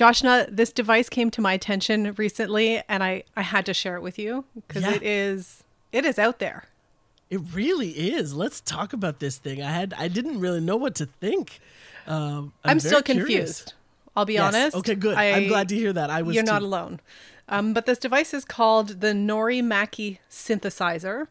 Joshna, 0.00 0.46
this 0.50 0.72
device 0.72 1.10
came 1.10 1.30
to 1.30 1.42
my 1.42 1.52
attention 1.52 2.14
recently 2.16 2.82
and 2.88 3.04
I, 3.04 3.24
I 3.36 3.42
had 3.42 3.66
to 3.66 3.74
share 3.74 3.96
it 3.96 4.02
with 4.02 4.18
you 4.18 4.46
because 4.54 4.82
yeah. 4.82 4.94
it 4.94 5.02
is 5.02 5.62
it 5.92 6.06
is 6.06 6.18
out 6.18 6.38
there. 6.38 6.64
It 7.28 7.40
really 7.52 7.90
is. 7.90 8.32
Let's 8.32 8.62
talk 8.62 8.94
about 8.94 9.18
this 9.20 9.36
thing. 9.36 9.62
I 9.62 9.70
had 9.70 9.92
I 9.92 10.08
didn't 10.08 10.40
really 10.40 10.60
know 10.60 10.76
what 10.76 10.94
to 10.96 11.06
think. 11.06 11.60
Um, 12.06 12.54
I'm, 12.64 12.70
I'm 12.70 12.80
still 12.80 13.02
confused. 13.02 13.26
Curious. 13.28 13.74
I'll 14.16 14.24
be 14.24 14.34
yes. 14.34 14.54
honest. 14.54 14.76
Okay, 14.78 14.94
good. 14.94 15.16
I, 15.16 15.24
am 15.24 15.48
glad 15.48 15.68
to 15.68 15.76
hear 15.76 15.92
that. 15.92 16.10
I 16.10 16.22
was. 16.22 16.34
You're 16.34 16.44
too. 16.44 16.50
not 16.50 16.62
alone. 16.62 17.00
Um, 17.50 17.74
but 17.74 17.84
this 17.84 17.98
device 17.98 18.32
is 18.32 18.44
called 18.44 19.00
the 19.00 19.08
Norimaki 19.08 20.18
synthesizer. 20.30 21.26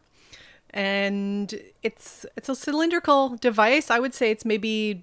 And 0.72 1.60
it's 1.82 2.24
it's 2.36 2.48
a 2.48 2.54
cylindrical 2.54 3.36
device. 3.36 3.90
I 3.90 3.98
would 3.98 4.14
say 4.14 4.30
it's 4.30 4.44
maybe 4.44 5.02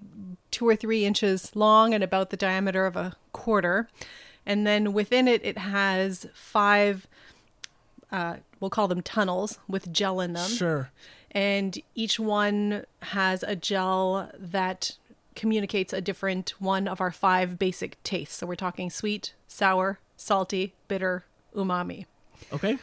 two 0.50 0.66
or 0.66 0.78
three 0.78 1.04
inches 1.04 1.54
long 1.56 1.94
and 1.94 2.04
about 2.04 2.30
the 2.30 2.38
diameter 2.38 2.86
of 2.86 2.96
a 2.96 3.18
quarter. 3.34 3.90
And 4.46 4.66
then 4.66 4.94
within 4.94 5.28
it, 5.28 5.44
it 5.44 5.58
has 5.58 6.28
five, 6.34 7.06
uh, 8.14 8.38
we'll 8.62 8.70
call 8.70 8.88
them 8.88 9.02
tunnels 9.02 9.60
with 9.68 9.92
gel 9.92 10.22
in 10.22 10.32
them. 10.32 10.50
Sure. 10.50 10.90
And 11.32 11.78
each 11.96 12.18
one 12.18 12.86
has 13.02 13.44
a 13.44 13.58
gel 13.58 14.32
that 14.40 14.96
communicates 15.36 15.92
a 15.92 16.00
different 16.00 16.54
one 16.60 16.88
of 16.88 17.02
our 17.02 17.12
five 17.12 17.60
basic 17.60 18.02
tastes. 18.04 18.38
So 18.38 18.48
we're 18.48 18.56
talking 18.56 18.90
sweet, 18.90 19.34
sour, 19.50 20.00
salty, 20.18 20.74
bitter, 20.90 21.24
umami. 21.56 22.06
Okay. 22.52 22.78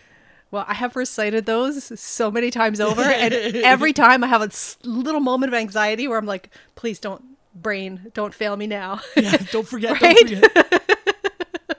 Well, 0.51 0.65
I 0.69 0.75
have 0.75 0.95
recited 0.95 1.47
those 1.47 1.99
so 2.01 2.31
many 2.31 2.51
times 2.51 2.81
over, 2.81 3.03
and 3.03 3.35
every 3.57 3.93
time 3.93 4.23
I 4.23 4.29
have 4.29 4.41
a 4.41 4.51
little 4.89 5.21
moment 5.21 5.53
of 5.53 5.59
anxiety 5.59 6.07
where 6.07 6.17
I'm 6.17 6.27
like, 6.27 6.49
"Please 6.77 7.01
don't, 7.01 7.37
brain, 7.55 8.13
don't 8.15 8.33
fail 8.33 8.57
me 8.57 8.67
now." 8.69 9.01
yeah, 9.17 9.37
don't 9.51 9.67
forget. 9.67 10.01
right? 10.01 10.17
Don't 10.17 10.53
forget. 10.53 10.81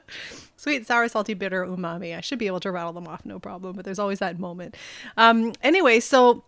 Sweet, 0.57 0.87
sour, 0.87 1.07
salty, 1.07 1.35
bitter, 1.35 1.65
umami. 1.65 2.17
I 2.17 2.21
should 2.21 2.39
be 2.39 2.47
able 2.47 2.59
to 2.61 2.71
rattle 2.71 2.91
them 2.91 3.07
off, 3.07 3.23
no 3.23 3.39
problem. 3.39 3.75
But 3.75 3.85
there's 3.85 3.99
always 3.99 4.19
that 4.19 4.39
moment. 4.39 4.75
Um, 5.15 5.53
anyway, 5.61 5.99
so 5.99 6.43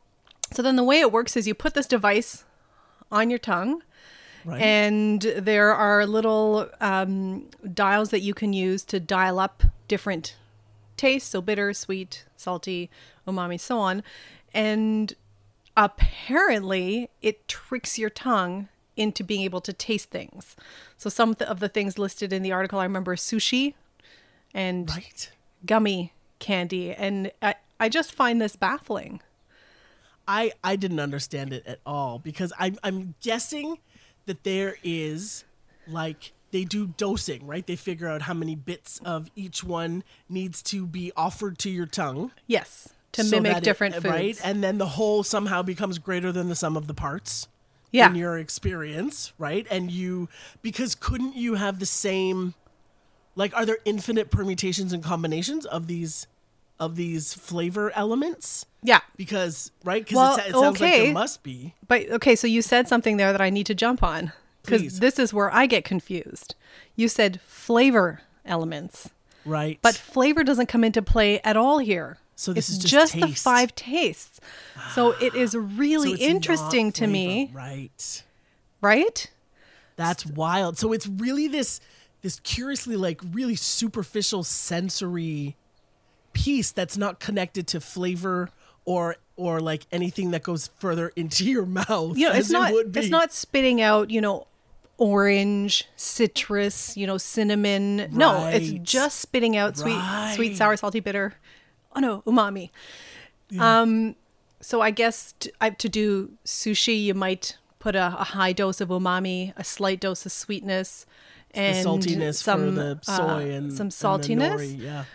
so 0.52 0.62
then 0.62 0.76
the 0.76 0.84
way 0.84 1.00
it 1.00 1.12
works 1.12 1.38
is 1.38 1.48
you 1.48 1.54
put 1.54 1.76
this 1.76 1.88
device 1.88 2.44
on 3.12 3.30
your 3.30 3.40
tongue, 3.40 3.84
Right. 4.48 4.62
And 4.62 5.22
there 5.22 5.76
are 5.76 6.06
little 6.06 6.70
um, 6.80 7.50
dials 7.74 8.12
that 8.12 8.22
you 8.22 8.34
can 8.34 8.54
use 8.54 8.86
to 8.86 8.98
dial 8.98 9.40
up 9.40 9.62
different 9.90 10.38
tastes, 10.96 11.30
so 11.30 11.42
bitter, 11.42 11.74
sweet, 11.74 12.24
salty, 12.38 12.90
umami, 13.28 13.60
so 13.60 13.78
on. 13.78 14.04
And 14.54 15.14
apparently, 15.76 17.10
it 17.22 17.46
tricks 17.50 18.00
your 18.00 18.10
tongue 18.10 18.70
into 18.96 19.22
being 19.22 19.42
able 19.42 19.60
to 19.60 19.74
taste 19.74 20.12
things. 20.12 20.56
So 20.98 21.10
some 21.10 21.36
of 21.42 21.60
the 21.60 21.68
things 21.68 22.00
listed 22.00 22.32
in 22.32 22.42
the 22.42 22.54
article, 22.54 22.80
I 22.80 22.84
remember 22.84 23.18
sushi 23.18 23.74
and 24.54 24.90
right. 24.90 25.30
gummy 25.66 26.14
candy. 26.40 26.94
And 26.94 27.32
I, 27.42 27.56
I 27.82 27.90
just 27.90 28.14
find 28.14 28.42
this 28.42 28.56
baffling. 28.56 29.20
I 30.28 30.52
I 30.64 30.76
didn't 30.76 31.00
understand 31.00 31.54
it 31.54 31.66
at 31.66 31.80
all 31.86 32.20
because 32.20 32.52
I'm 32.60 32.78
I'm 32.84 33.16
guessing 33.22 33.78
that 34.28 34.44
there 34.44 34.76
is 34.84 35.44
like 35.88 36.32
they 36.52 36.64
do 36.64 36.88
dosing, 36.88 37.46
right? 37.46 37.66
They 37.68 37.76
figure 37.76 38.08
out 38.08 38.22
how 38.22 38.34
many 38.34 38.56
bits 38.56 39.02
of 39.04 39.30
each 39.36 39.64
one 39.64 40.04
needs 40.30 40.62
to 40.64 40.86
be 40.86 41.12
offered 41.18 41.58
to 41.60 41.70
your 41.70 41.86
tongue 41.88 42.32
Yes. 42.46 42.90
To 43.14 43.24
so 43.24 43.38
mimic 43.38 43.52
that 43.54 43.58
it- 43.60 43.66
different 43.66 43.96
uh, 43.96 44.02
foods. 44.02 44.14
right? 44.14 44.40
And 44.44 44.64
then 44.64 44.78
the 44.78 44.86
whole 44.88 45.24
somehow 45.24 45.62
becomes 45.64 45.98
greater 45.98 46.32
than 46.32 46.48
the 46.50 46.56
sum 46.56 46.78
of 46.78 46.88
the 46.88 46.94
parts. 46.94 47.48
Yeah. 47.90 48.10
in 48.10 48.16
your 48.16 48.38
experience, 48.38 49.32
right? 49.38 49.66
And 49.72 49.90
you 49.90 50.28
because 50.62 50.94
couldn't 50.94 51.36
you 51.38 51.56
have 51.56 51.80
the 51.80 51.86
same 51.86 52.54
like 53.36 53.56
are 53.56 53.66
there 53.66 53.78
infinite 53.86 54.30
permutations 54.30 54.92
and 54.92 55.02
combinations 55.02 55.66
of 55.66 55.88
these 55.88 56.28
of 56.80 56.96
these 56.98 57.34
flavor 57.34 57.92
elements? 57.96 58.66
Yeah. 58.88 59.02
Because 59.18 59.72
right? 59.84 60.04
Because 60.04 60.16
Well, 60.16 60.38
it, 60.38 60.48
it 60.48 60.52
sounds 60.54 60.80
like 60.80 60.94
okay. 60.94 61.04
there 61.06 61.14
must 61.14 61.44
be. 61.44 61.74
But 61.88 62.10
okay, 62.10 62.36
so 62.38 62.48
you 62.48 62.62
said 62.62 62.88
something 62.88 63.18
there 63.18 63.34
that 63.34 63.42
I 63.42 63.50
need 63.50 63.66
to 63.66 63.76
jump 63.76 64.02
on 64.02 64.32
because 64.64 65.00
this 65.00 65.20
is 65.20 65.34
where 65.34 65.54
I 65.54 65.66
get 65.66 65.84
confused. 65.84 66.56
You 66.96 67.10
said 67.10 67.42
flavor 67.42 68.22
elements, 68.46 69.10
Right. 69.46 69.78
but 69.82 69.96
flavor 69.96 70.44
doesn't 70.44 70.68
come 70.68 70.86
into 70.86 71.02
play 71.02 71.42
at 71.42 71.58
all 71.58 71.80
here. 71.80 72.18
So 72.36 72.54
this 72.54 72.70
it's 72.70 72.84
is 72.86 72.90
just 72.90 73.14
the 73.14 73.22
taste. 73.28 73.44
five 73.44 73.76
tastes. 73.76 74.40
So 74.94 75.12
it 75.20 75.36
is 75.36 75.54
ah. 75.54 75.60
So 75.60 75.60
really 75.60 76.12
it's 76.14 76.22
interesting 76.22 76.94
to 76.94 77.08
me, 77.08 77.52
Right. 77.54 78.24
right? 78.80 79.30
That's 79.98 80.26
wild. 80.26 80.78
So 80.78 80.94
it's 80.94 81.08
really 81.08 81.48
this 81.50 81.82
this 82.22 82.40
curiously 82.40 82.96
like 82.96 83.20
really 83.34 83.56
superficial 83.56 84.44
sensory 84.44 85.56
piece 86.34 86.72
that's 86.72 86.96
not 86.98 87.20
connected 87.20 87.68
to 87.68 87.82
flavor 87.82 88.50
or 88.88 89.18
or 89.36 89.60
like 89.60 89.86
anything 89.92 90.32
that 90.32 90.42
goes 90.42 90.72
further 90.80 91.10
into 91.16 91.46
your 91.46 91.68
mouth. 91.68 92.18
As 92.18 92.40
it's 92.40 92.50
it 92.50 92.54
not 92.54 92.74
would 92.74 92.92
be. 92.94 93.02
it's 93.02 93.10
not 93.10 93.32
spitting 93.32 93.80
out, 93.82 94.10
you 94.10 94.22
know, 94.22 94.48
orange, 94.98 95.86
citrus, 95.96 96.98
you 96.98 97.06
know, 97.06 97.20
cinnamon. 97.20 98.10
No, 98.12 98.48
it's 98.48 98.72
just 98.90 99.20
spitting 99.20 99.56
out 99.56 99.78
sweet, 99.78 100.02
sweet, 100.34 100.58
sour, 100.58 100.76
salty, 100.76 101.02
bitter. 101.02 101.36
Oh 101.96 102.00
no, 102.00 102.24
umami. 102.26 102.72
Um, 103.60 104.16
so 104.60 104.82
I 104.82 104.92
guess 104.92 105.34
to, 105.40 105.52
I, 105.62 105.70
to 105.70 105.88
do 105.88 106.32
sushi, 106.46 107.04
you 107.04 107.14
might 107.14 107.58
put 107.80 107.96
a, 107.96 108.08
a 108.20 108.24
high 108.24 108.54
dose 108.54 108.82
of 108.82 108.90
umami, 108.90 109.54
a 109.56 109.64
slight 109.64 110.00
dose 110.00 110.26
of 110.26 110.32
sweetness, 110.32 111.06
the 111.54 111.60
and 111.60 111.86
saltiness 111.86 112.36
some 112.36 112.76
the 112.76 113.00
uh, 113.08 113.18
soy 113.18 113.52
and 113.52 113.72
some 113.72 113.86
and 113.86 113.92
the 113.92 113.96
saltiness. 113.96 114.58
nori, 114.58 114.82
yeah. 114.82 115.06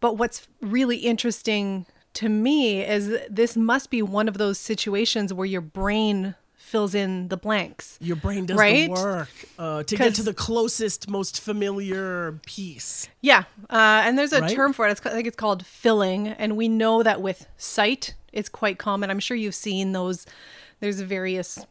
But 0.00 0.16
what's 0.16 0.48
really 0.60 0.96
interesting 0.96 1.86
to 2.14 2.28
me 2.28 2.82
is 2.84 3.16
this 3.28 3.56
must 3.56 3.90
be 3.90 4.02
one 4.02 4.28
of 4.28 4.38
those 4.38 4.58
situations 4.58 5.32
where 5.32 5.46
your 5.46 5.60
brain 5.60 6.34
fills 6.56 6.94
in 6.94 7.28
the 7.28 7.36
blanks. 7.36 7.98
Your 8.00 8.14
brain 8.16 8.46
does 8.46 8.56
Right? 8.56 8.86
the 8.86 8.92
work 8.92 9.28
uh, 9.58 9.82
to 9.82 9.96
get 9.96 10.14
to 10.16 10.22
the 10.22 10.34
closest, 10.34 11.08
most 11.10 11.40
familiar 11.40 12.38
piece. 12.46 13.08
Yeah, 13.20 13.44
uh, 13.68 14.02
and 14.04 14.16
there's 14.16 14.32
a 14.32 14.40
Right? 14.40 14.54
term 14.54 14.72
for 14.72 14.86
it. 14.86 14.92
It's, 14.92 15.04
I 15.04 15.10
think 15.10 15.26
it's 15.26 15.36
called 15.36 15.66
filling, 15.66 16.28
and 16.28 16.56
we 16.56 16.68
know 16.68 17.02
that 17.02 17.20
with 17.20 17.46
sight, 17.56 18.14
it's 18.32 18.48
quite 18.48 18.78
common. 18.78 19.10
I'm 19.10 19.18
sure 19.18 19.36
you've 19.36 19.54
seen 19.54 19.92
those. 19.92 20.26
There's 20.78 21.00
various. 21.00 21.66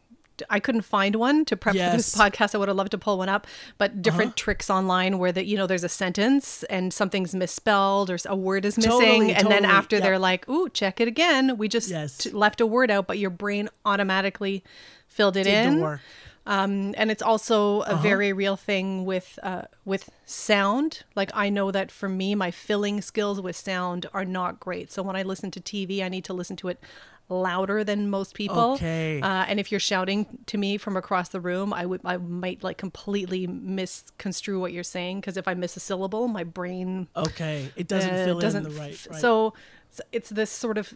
I 0.48 0.60
couldn't 0.60 0.82
find 0.82 1.16
one 1.16 1.44
to 1.46 1.56
prep 1.56 1.74
for 1.74 1.78
this 1.96 2.18
Uh-huh. 2.18 2.30
podcast. 2.30 2.54
I 2.54 2.58
would 2.58 2.68
have 2.68 2.76
loved 2.76 2.92
to 2.92 2.98
pull 2.98 3.18
one 3.18 3.28
up, 3.28 3.46
but 3.78 4.00
different 4.02 4.36
tricks 4.36 4.70
online 4.70 5.18
where 5.18 5.32
that 5.32 5.46
you 5.46 5.56
know 5.56 5.66
there's 5.66 5.84
a 5.84 5.88
sentence 5.88 6.62
and 6.64 6.92
something's 6.94 7.34
misspelled 7.34 8.10
or 8.10 8.18
a 8.26 8.36
word 8.36 8.64
is 8.64 8.76
missing, 8.76 8.90
Totally, 8.92 9.34
and 9.34 9.48
then 9.50 9.64
after 9.64 9.96
yep. 9.96 10.02
they're 10.04 10.18
like, 10.18 10.48
"Ooh, 10.48 10.68
check 10.68 11.00
it 11.00 11.08
again." 11.08 11.58
We 11.58 11.68
just 11.68 11.90
Yes. 11.90 12.18
t- 12.18 12.30
left 12.30 12.60
a 12.60 12.66
word 12.66 12.90
out, 12.90 13.06
but 13.06 13.18
your 13.18 13.30
brain 13.30 13.68
automatically 13.84 14.62
filled 15.06 15.36
it 15.36 15.44
Did 15.44 15.66
in. 15.66 15.98
Um, 16.46 16.94
and 16.96 17.10
it's 17.10 17.22
also 17.22 17.80
Uh-huh. 17.80 17.96
a 17.98 18.02
very 18.02 18.32
real 18.32 18.56
thing 18.56 19.04
with 19.04 19.38
uh, 19.42 19.62
with 19.84 20.08
sound. 20.24 21.04
Like 21.14 21.30
I 21.34 21.50
know 21.50 21.70
that 21.70 21.90
for 21.92 22.08
me, 22.08 22.34
my 22.34 22.50
filling 22.50 23.02
skills 23.02 23.40
with 23.40 23.56
sound 23.56 24.06
are 24.14 24.24
not 24.24 24.58
great. 24.58 24.90
So 24.90 25.02
when 25.02 25.16
I 25.16 25.22
listen 25.22 25.50
to 25.52 25.60
TV, 25.60 26.02
I 26.02 26.08
need 26.08 26.24
to 26.24 26.32
listen 26.32 26.56
to 26.56 26.68
it 26.68 26.80
louder 27.30 27.82
than 27.84 28.10
most 28.10 28.34
people. 28.34 28.72
Okay. 28.72 29.20
Uh, 29.22 29.44
and 29.48 29.58
if 29.60 29.70
you're 29.70 29.80
shouting 29.80 30.26
to 30.46 30.58
me 30.58 30.76
from 30.76 30.96
across 30.96 31.28
the 31.30 31.40
room, 31.40 31.72
I 31.72 31.86
would 31.86 32.00
I 32.04 32.16
might 32.18 32.62
like 32.62 32.76
completely 32.76 33.46
misconstrue 33.46 34.60
what 34.60 34.72
you're 34.72 34.82
saying 34.82 35.20
because 35.20 35.36
if 35.36 35.46
I 35.48 35.54
miss 35.54 35.76
a 35.76 35.80
syllable, 35.80 36.28
my 36.28 36.44
brain 36.44 37.08
Okay, 37.16 37.70
it 37.76 37.88
doesn't 37.88 38.12
uh, 38.14 38.24
fill 38.24 38.40
doesn't 38.40 38.66
in 38.66 38.72
the 38.72 38.78
right. 38.78 39.06
right. 39.10 39.20
So 39.20 39.54
s- 39.92 40.00
it's 40.12 40.28
this 40.30 40.50
sort 40.50 40.76
of, 40.76 40.92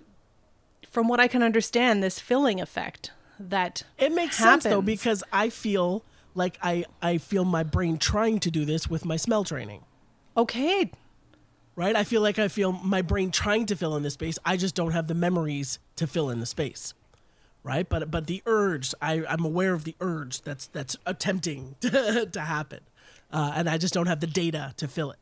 from 0.90 1.08
what 1.08 1.20
I 1.20 1.28
can 1.28 1.42
understand, 1.42 2.02
this 2.02 2.18
filling 2.20 2.60
effect 2.60 3.12
that 3.38 3.84
It 3.98 4.12
makes 4.12 4.36
sense 4.36 4.64
though 4.64 4.82
because 4.82 5.24
I 5.32 5.48
feel 5.50 6.04
like 6.34 6.58
I 6.62 6.84
I 7.00 7.18
feel 7.18 7.44
my 7.44 7.62
brain 7.62 7.96
trying 7.98 8.40
to 8.40 8.50
do 8.50 8.64
this 8.64 8.88
with 8.90 9.04
my 9.04 9.16
smell 9.16 9.44
training. 9.44 9.82
okay, 10.36 10.90
Right? 11.76 11.96
I 11.96 12.04
feel 12.04 12.20
like 12.22 12.38
I 12.38 12.48
feel 12.48 12.70
my 12.72 13.02
brain 13.02 13.30
trying 13.32 13.66
to 13.66 13.74
fill 13.76 13.96
in 13.96 14.04
the 14.04 14.10
space. 14.10 14.38
I 14.44 14.56
just 14.56 14.74
don't 14.76 14.92
have 14.92 15.08
the 15.08 15.14
memories 15.14 15.80
to 15.96 16.06
fill 16.06 16.30
in 16.30 16.38
the 16.40 16.46
space. 16.46 16.94
Right? 17.64 17.88
But 17.88 18.10
but 18.10 18.26
the 18.26 18.42
urge, 18.46 18.94
I, 19.02 19.24
I'm 19.28 19.44
aware 19.44 19.72
of 19.74 19.84
the 19.84 19.96
urge 20.00 20.42
that's 20.42 20.66
that's 20.68 20.96
attempting 21.06 21.74
to, 21.80 22.26
to 22.30 22.40
happen. 22.40 22.80
Uh, 23.32 23.52
and 23.56 23.68
I 23.68 23.78
just 23.78 23.92
don't 23.94 24.06
have 24.06 24.20
the 24.20 24.26
data 24.28 24.72
to 24.76 24.86
fill 24.86 25.10
it. 25.10 25.18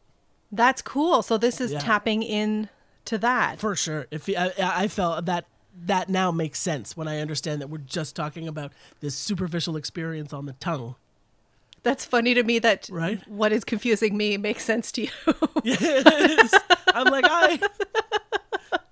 That's 0.50 0.82
cool. 0.82 1.22
So 1.22 1.38
this 1.38 1.60
is 1.60 1.72
Yeah. 1.72 1.78
tapping 1.78 2.22
in 2.22 2.68
to 3.06 3.16
that. 3.18 3.58
For 3.58 3.74
sure. 3.74 4.06
If 4.10 4.28
I, 4.28 4.52
I 4.58 4.88
felt 4.88 5.24
that 5.24 5.46
that 5.86 6.10
now 6.10 6.30
makes 6.30 6.58
sense 6.58 6.94
when 6.96 7.08
I 7.08 7.20
understand 7.20 7.62
that 7.62 7.68
we're 7.70 7.78
just 7.78 8.14
talking 8.14 8.46
about 8.46 8.72
this 9.00 9.14
superficial 9.14 9.74
experience 9.76 10.34
on 10.34 10.44
the 10.44 10.52
tongue. 10.54 10.96
That's 11.82 12.04
funny 12.04 12.34
to 12.34 12.42
me 12.44 12.58
that 12.60 12.88
Right. 12.90 13.20
what 13.28 13.52
is 13.52 13.64
confusing 13.64 14.16
me 14.16 14.36
makes 14.36 14.64
sense 14.64 14.92
to 14.92 15.02
you. 15.02 15.08
Yes. 15.64 16.54
I'm 16.94 17.06
like, 17.06 17.24
I. 17.28 17.58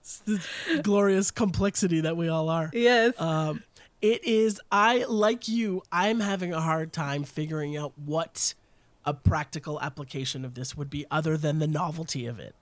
It's 0.00 0.18
this 0.20 0.46
glorious 0.82 1.30
complexity 1.30 2.00
that 2.00 2.16
we 2.16 2.28
all 2.28 2.48
are. 2.48 2.70
yes. 2.72 3.14
Um, 3.20 3.62
it 4.02 4.24
is, 4.24 4.60
I, 4.72 5.04
like 5.08 5.46
you, 5.46 5.82
I'm 5.92 6.20
having 6.20 6.52
a 6.54 6.60
hard 6.60 6.92
time 6.92 7.22
figuring 7.24 7.76
out 7.76 7.92
what 7.96 8.54
a 9.04 9.12
practical 9.12 9.80
application 9.80 10.44
of 10.44 10.54
this 10.54 10.76
would 10.76 10.88
be 10.90 11.04
other 11.10 11.36
than 11.36 11.58
the 11.58 11.66
novelty 11.66 12.26
of 12.26 12.38
it, 12.38 12.54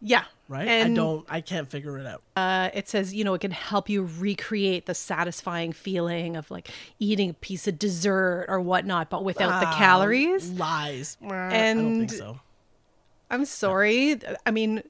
yeah. 0.00 0.24
right? 0.48 0.66
And 0.68 0.92
I 0.92 0.96
don't, 0.96 1.26
I 1.28 1.40
can't 1.40 1.68
figure 1.68 1.98
it 1.98 2.06
out. 2.06 2.22
uh, 2.36 2.70
it 2.74 2.88
says, 2.88 3.12
you 3.14 3.24
know, 3.24 3.34
it 3.34 3.40
can 3.40 3.50
help 3.50 3.88
you 3.88 4.08
recreate 4.18 4.86
the 4.86 4.94
satisfying 4.94 5.72
feeling 5.72 6.36
of 6.36 6.50
like 6.50 6.68
eating 6.98 7.30
a 7.30 7.34
piece 7.34 7.66
of 7.68 7.78
dessert 7.78 8.46
or 8.48 8.60
whatnot, 8.60 9.10
but 9.10 9.24
without 9.24 9.60
the 9.60 9.66
Ah, 9.66 9.76
calories. 9.78 10.50
Lies. 10.52 11.16
I 11.22 11.26
don't 11.28 11.50
think 11.50 11.54
And- 11.54 12.10
so. 12.12 12.40
I'm 13.30 13.44
sorry. 13.44 14.18
I 14.46 14.50
mean, 14.50 14.82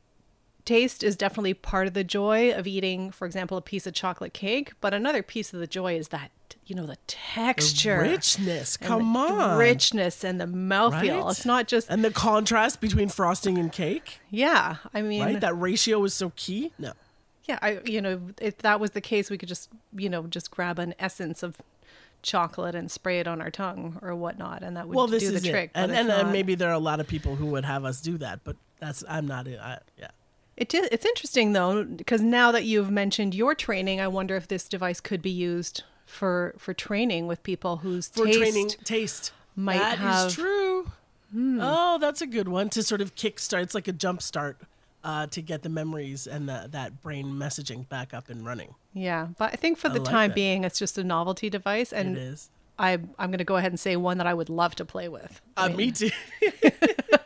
taste 0.68 1.02
is 1.02 1.16
definitely 1.16 1.54
part 1.54 1.86
of 1.88 1.94
the 1.94 2.04
joy 2.04 2.52
of 2.52 2.66
eating, 2.66 3.10
for 3.10 3.26
example, 3.26 3.56
a 3.56 3.62
piece 3.62 3.86
of 3.86 3.94
chocolate 3.94 4.32
cake. 4.34 4.72
But 4.80 4.94
another 4.94 5.22
piece 5.22 5.52
of 5.54 5.60
the 5.60 5.66
joy 5.66 5.96
is 5.96 6.08
that, 6.08 6.30
you 6.66 6.74
know, 6.76 6.86
the 6.86 6.98
texture. 7.06 8.00
Richness. 8.00 8.76
and 8.76 8.86
Come 8.86 9.12
the 9.14 9.18
on. 9.18 9.58
richness 9.58 10.24
and 10.24 10.40
the 10.40 10.44
mouthfeel. 10.46 11.22
Right? 11.22 11.30
It's 11.30 11.46
not 11.46 11.66
just 11.68 11.88
And 11.90 12.04
the 12.04 12.10
contrast 12.10 12.80
between 12.80 13.08
frosting 13.08 13.58
and 13.58 13.72
cake, 13.72 14.20
yeah. 14.30 14.76
I 14.94 15.02
mean, 15.02 15.22
right? 15.22 15.40
That 15.40 15.58
ratio 15.58 16.04
is 16.04 16.14
so 16.14 16.32
key. 16.36 16.72
No. 16.78 16.92
yeah. 17.46 17.58
I 17.62 17.80
you 17.84 18.00
know 18.00 18.20
if 18.40 18.58
that 18.58 18.78
was 18.80 18.90
the 18.92 19.00
case, 19.00 19.30
we 19.30 19.38
could 19.38 19.48
just 19.48 19.68
you 19.96 20.08
know 20.08 20.26
just 20.26 20.50
grab 20.50 20.78
an 20.78 20.94
essence 20.98 21.42
of 21.42 21.56
chocolate 22.22 22.74
and 22.74 22.90
spray 22.90 23.20
it 23.20 23.26
on 23.28 23.40
our 23.40 23.50
tongue 23.50 23.98
or 24.02 24.14
whatnot, 24.14 24.62
and 24.62 24.76
that 24.76 24.86
would 24.88 24.96
Well, 24.96 25.06
this 25.06 25.22
do 25.28 25.34
is 25.34 25.42
the 25.42 25.48
it. 25.48 25.52
trick. 25.52 25.70
And, 25.74 25.92
and, 25.92 26.10
and 26.10 26.32
maybe 26.32 26.54
there 26.56 26.68
are 26.68 26.74
a 26.74 26.78
lot 26.90 27.00
of 27.00 27.06
people 27.06 27.36
who 27.36 27.46
would 27.46 27.64
have 27.64 27.84
us 27.84 28.00
do 28.00 28.18
that, 28.18 28.40
but 28.44 28.56
that's, 28.80 29.04
I'm 29.08 29.26
not, 29.26 29.46
I, 29.46 29.78
yeah. 29.96 30.08
It 30.58 30.74
is, 30.74 30.88
it's 30.90 31.06
interesting 31.06 31.52
though 31.52 31.84
because 31.84 32.20
now 32.20 32.50
that 32.52 32.64
you've 32.64 32.90
mentioned 32.90 33.32
your 33.34 33.54
training, 33.54 34.00
I 34.00 34.08
wonder 34.08 34.34
if 34.34 34.48
this 34.48 34.68
device 34.68 35.00
could 35.00 35.22
be 35.22 35.30
used 35.30 35.84
for 36.04 36.54
for 36.58 36.74
training 36.74 37.26
with 37.28 37.42
people 37.44 37.76
whose 37.78 38.08
For 38.08 38.26
taste 38.26 38.38
training 38.38 38.68
taste. 38.84 39.32
might 39.54 39.78
That 39.78 39.94
is 39.94 39.98
have- 40.00 40.34
Hmm. 40.34 40.40
true. 40.42 40.92
Oh, 41.60 41.98
that's 42.00 42.20
a 42.22 42.26
good 42.26 42.48
one 42.48 42.70
to 42.70 42.82
sort 42.82 43.00
of 43.00 43.14
kickstart. 43.14 43.62
It's 43.62 43.74
like 43.74 43.86
a 43.86 43.92
jump 43.92 44.20
start 44.22 44.56
uh, 45.04 45.26
to 45.28 45.40
get 45.42 45.62
the 45.62 45.68
memories 45.68 46.26
and 46.26 46.48
the, 46.48 46.66
that 46.72 47.02
brain 47.02 47.26
messaging 47.26 47.88
back 47.88 48.12
up 48.14 48.28
and 48.30 48.44
running. 48.46 48.74
Yeah, 48.94 49.28
but 49.38 49.52
I 49.52 49.56
think 49.56 49.78
for 49.78 49.88
the 49.90 50.00
like 50.00 50.10
time 50.10 50.28
that. 50.30 50.34
being, 50.34 50.64
it's 50.64 50.78
just 50.78 50.96
a 50.98 51.04
novelty 51.04 51.50
device, 51.50 51.92
and 51.92 52.16
is. 52.16 52.50
I 52.78 52.94
I'm 53.18 53.30
going 53.30 53.38
to 53.38 53.44
go 53.44 53.56
ahead 53.56 53.70
and 53.72 53.78
say 53.78 53.94
one 53.96 54.18
that 54.18 54.26
I 54.26 54.32
would 54.34 54.48
love 54.48 54.74
to 54.76 54.84
play 54.84 55.08
with. 55.08 55.40
I 55.56 55.66
Uh, 55.66 55.68
mean, 55.68 55.76
me 55.76 55.90
too. 55.92 56.10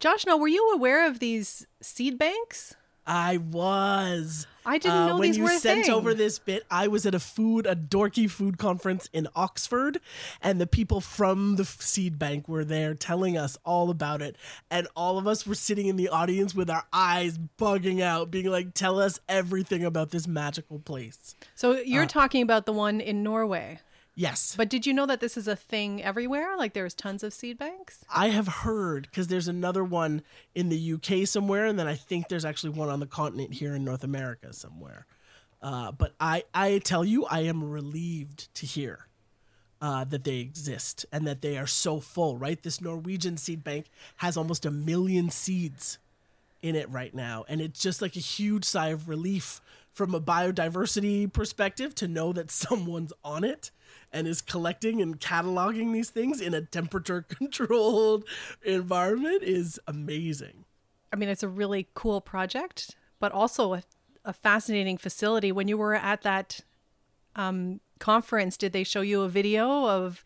Josh, 0.00 0.24
now 0.26 0.36
were 0.38 0.48
you 0.48 0.72
aware 0.72 1.06
of 1.06 1.18
these 1.18 1.66
seed 1.82 2.18
banks? 2.18 2.74
I 3.06 3.38
was. 3.38 4.46
I 4.64 4.78
didn't 4.78 5.06
know 5.06 5.14
Uh, 5.16 5.18
when 5.18 5.28
these 5.30 5.36
you 5.38 5.42
were 5.44 5.58
sent 5.58 5.86
thing. 5.86 5.94
over 5.94 6.14
this 6.14 6.38
bit. 6.38 6.64
I 6.70 6.86
was 6.86 7.04
at 7.06 7.14
a 7.14 7.18
food, 7.18 7.66
a 7.66 7.74
dorky 7.74 8.30
food 8.30 8.56
conference 8.56 9.08
in 9.12 9.26
Oxford, 9.34 10.00
and 10.40 10.60
the 10.60 10.66
people 10.66 11.00
from 11.00 11.56
the 11.56 11.64
seed 11.64 12.18
bank 12.18 12.46
were 12.48 12.64
there 12.64 12.94
telling 12.94 13.36
us 13.36 13.58
all 13.64 13.90
about 13.90 14.22
it. 14.22 14.36
And 14.70 14.86
all 14.94 15.18
of 15.18 15.26
us 15.26 15.46
were 15.46 15.54
sitting 15.54 15.86
in 15.86 15.96
the 15.96 16.08
audience 16.08 16.54
with 16.54 16.70
our 16.70 16.84
eyes 16.92 17.38
bugging 17.58 18.00
out, 18.00 18.30
being 18.30 18.46
like, 18.50 18.74
"Tell 18.74 19.00
us 19.00 19.18
everything 19.28 19.84
about 19.84 20.10
this 20.12 20.26
magical 20.28 20.78
place." 20.78 21.34
So 21.54 21.72
Uh, 21.72 21.80
you're 21.84 22.06
talking 22.06 22.42
about 22.42 22.64
the 22.64 22.72
one 22.72 23.00
in 23.00 23.22
Norway. 23.22 23.80
Yes, 24.20 24.54
But 24.54 24.68
did 24.68 24.84
you 24.84 24.92
know 24.92 25.06
that 25.06 25.20
this 25.20 25.38
is 25.38 25.48
a 25.48 25.56
thing 25.56 26.02
everywhere? 26.02 26.54
Like 26.58 26.74
there's 26.74 26.92
tons 26.92 27.22
of 27.22 27.32
seed 27.32 27.56
banks? 27.56 28.04
I 28.14 28.28
have 28.28 28.48
heard 28.48 29.04
because 29.04 29.28
there's 29.28 29.48
another 29.48 29.82
one 29.82 30.20
in 30.54 30.68
the 30.68 30.92
UK 30.92 31.26
somewhere, 31.26 31.64
and 31.64 31.78
then 31.78 31.88
I 31.88 31.94
think 31.94 32.28
there's 32.28 32.44
actually 32.44 32.74
one 32.78 32.90
on 32.90 33.00
the 33.00 33.06
continent 33.06 33.54
here 33.54 33.74
in 33.74 33.82
North 33.82 34.04
America 34.04 34.52
somewhere. 34.52 35.06
Uh, 35.62 35.92
but 35.92 36.12
I, 36.20 36.44
I 36.52 36.80
tell 36.80 37.02
you, 37.02 37.24
I 37.24 37.40
am 37.40 37.64
relieved 37.64 38.54
to 38.56 38.66
hear 38.66 39.06
uh, 39.80 40.04
that 40.04 40.24
they 40.24 40.36
exist 40.36 41.06
and 41.10 41.26
that 41.26 41.40
they 41.40 41.56
are 41.56 41.66
so 41.66 41.98
full. 41.98 42.36
Right, 42.36 42.62
this 42.62 42.78
Norwegian 42.78 43.38
seed 43.38 43.64
bank 43.64 43.86
has 44.16 44.36
almost 44.36 44.66
a 44.66 44.70
million 44.70 45.30
seeds 45.30 45.96
in 46.60 46.76
it 46.76 46.90
right 46.90 47.14
now, 47.14 47.46
and 47.48 47.62
it's 47.62 47.80
just 47.80 48.02
like 48.02 48.16
a 48.16 48.20
huge 48.20 48.66
sigh 48.66 48.88
of 48.88 49.08
relief 49.08 49.62
from 49.94 50.14
a 50.14 50.20
biodiversity 50.20 51.32
perspective 51.32 51.94
to 51.94 52.06
know 52.06 52.34
that 52.34 52.50
someone's 52.50 53.14
on 53.24 53.44
it 53.44 53.70
and 54.12 54.26
is 54.26 54.40
collecting 54.40 55.00
and 55.00 55.20
cataloging 55.20 55.92
these 55.92 56.10
things 56.10 56.40
in 56.40 56.54
a 56.54 56.60
temperature 56.62 57.22
controlled 57.28 58.24
environment 58.64 59.42
is 59.42 59.78
amazing. 59.86 60.64
I 61.12 61.16
mean, 61.16 61.28
it's 61.28 61.42
a 61.42 61.48
really 61.48 61.88
cool 61.94 62.20
project, 62.20 62.96
but 63.18 63.32
also 63.32 63.74
a, 63.74 63.82
a 64.24 64.32
fascinating 64.32 64.96
facility. 64.96 65.52
When 65.52 65.68
you 65.68 65.76
were 65.76 65.94
at 65.94 66.22
that 66.22 66.60
um, 67.36 67.80
conference, 67.98 68.56
did 68.56 68.72
they 68.72 68.84
show 68.84 69.00
you 69.00 69.22
a 69.22 69.28
video 69.28 69.86
of? 69.88 70.24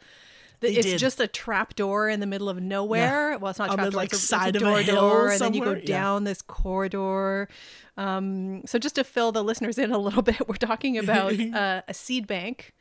The, 0.60 0.78
it's 0.78 0.86
did. 0.86 0.98
just 0.98 1.20
a 1.20 1.26
trap 1.26 1.74
door 1.74 2.08
in 2.08 2.20
the 2.20 2.26
middle 2.26 2.48
of 2.48 2.60
nowhere. 2.60 3.36
Well, 3.38 3.50
it's 3.50 3.58
not 3.58 3.70
On 3.70 3.76
trap 3.76 3.90
door, 3.90 3.96
like, 3.98 4.12
it's 4.12 4.22
a, 4.22 4.26
side 4.26 4.56
it's 4.56 4.62
of 4.64 4.68
a 4.68 4.74
a 4.76 4.84
door 4.84 4.84
hill 4.84 5.10
door, 5.10 5.28
and 5.30 5.40
then 5.40 5.54
you 5.54 5.60
go 5.60 5.66
somewhere. 5.66 5.80
Yeah. 5.80 5.86
down 5.86 6.24
this 6.24 6.40
corridor. 6.40 7.48
Um, 7.96 8.62
so 8.64 8.78
just 8.78 8.94
to 8.94 9.04
fill 9.04 9.32
the 9.32 9.44
listeners 9.44 9.78
in 9.78 9.90
a 9.90 9.98
little 9.98 10.22
bit, 10.30 10.48
we're 10.48 10.54
talking 10.56 10.96
about 10.96 11.38
uh, 11.54 11.82
a 11.86 11.92
seed 11.92 12.26
bank 12.26 12.72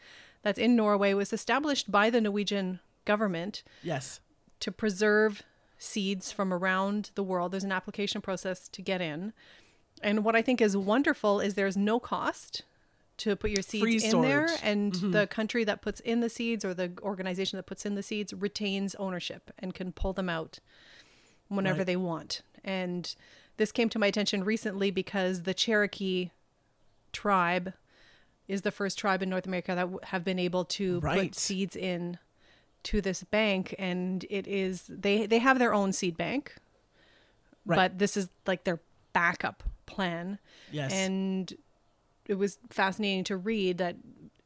that's 0.44 0.60
in 0.60 0.76
Norway. 0.76 1.14
Was 1.14 1.34
established 1.34 1.92
by 1.92 2.10
the 2.10 2.22
Norwegian 2.22 2.80
government 3.06 3.64
Yes. 3.82 4.20
to 4.60 4.72
preserve 4.72 5.42
seeds 5.78 6.32
from 6.32 6.54
around 6.54 7.12
the 7.16 7.24
world. 7.24 7.52
There's 7.52 7.64
an 7.66 7.72
application 7.72 8.22
process 8.22 8.68
to 8.70 8.82
get 8.82 9.02
in. 9.02 9.34
And 10.02 10.24
what 10.24 10.36
I 10.36 10.42
think 10.42 10.62
is 10.62 10.78
wonderful 10.78 11.40
is 11.40 11.56
there's 11.56 11.76
no 11.78 12.00
cost 12.00 12.62
to 13.18 13.36
put 13.36 13.52
your 13.52 13.62
seeds 13.62 13.82
Free 13.84 14.04
in 14.04 14.22
there 14.22 14.48
storage. 14.48 14.60
and 14.64 14.94
mm-hmm. 14.94 15.12
the 15.12 15.28
country 15.28 15.64
that 15.66 15.82
puts 15.82 16.00
in 16.00 16.20
the 16.22 16.30
seeds 16.30 16.64
or 16.66 16.74
the 16.74 16.92
organization 17.02 17.58
that 17.58 17.64
puts 17.68 17.86
in 17.86 17.96
the 17.96 18.04
seeds 18.04 18.34
retains 18.34 18.96
ownership 18.96 19.52
and 19.60 19.74
can 19.74 19.92
pull 19.92 20.14
them 20.14 20.30
out 20.30 20.60
whenever 21.48 21.80
Right. 21.80 21.88
they 21.88 21.96
want. 21.96 22.42
And 22.64 23.14
this 23.58 23.72
came 23.72 23.88
to 23.90 24.00
my 24.00 24.08
attention 24.08 24.44
recently 24.44 24.90
because 24.90 25.44
the 25.44 25.54
Cherokee 25.54 26.32
tribe 27.12 27.74
is 28.54 28.62
the 28.62 28.72
first 28.72 28.98
tribe 28.98 29.22
in 29.24 29.30
North 29.30 29.48
America 29.48 29.74
that 29.76 29.89
have 30.10 30.24
been 30.24 30.39
able 30.39 30.63
to 30.66 31.00
Right. 31.00 31.30
put 31.32 31.36
seeds 31.36 31.76
in 31.76 32.18
to 32.84 33.02
this 33.02 33.24
bank 33.24 33.74
and 33.80 34.26
it 34.30 34.46
is 34.48 34.84
they 34.88 35.26
they 35.26 35.39
have 35.39 35.58
their 35.60 35.74
own 35.74 35.92
seed 35.94 36.16
bank 36.18 36.54
Right. 37.66 37.78
but 37.78 38.00
this 38.00 38.18
is 38.18 38.28
like 38.46 38.63
their 38.66 38.80
backup 39.13 39.63
plan 39.86 40.38
Yes. 40.72 40.92
and 40.92 41.54
it 42.28 42.36
was 42.36 42.58
fascinating 42.70 43.24
to 43.26 43.38
read 43.38 43.78
that 43.78 43.96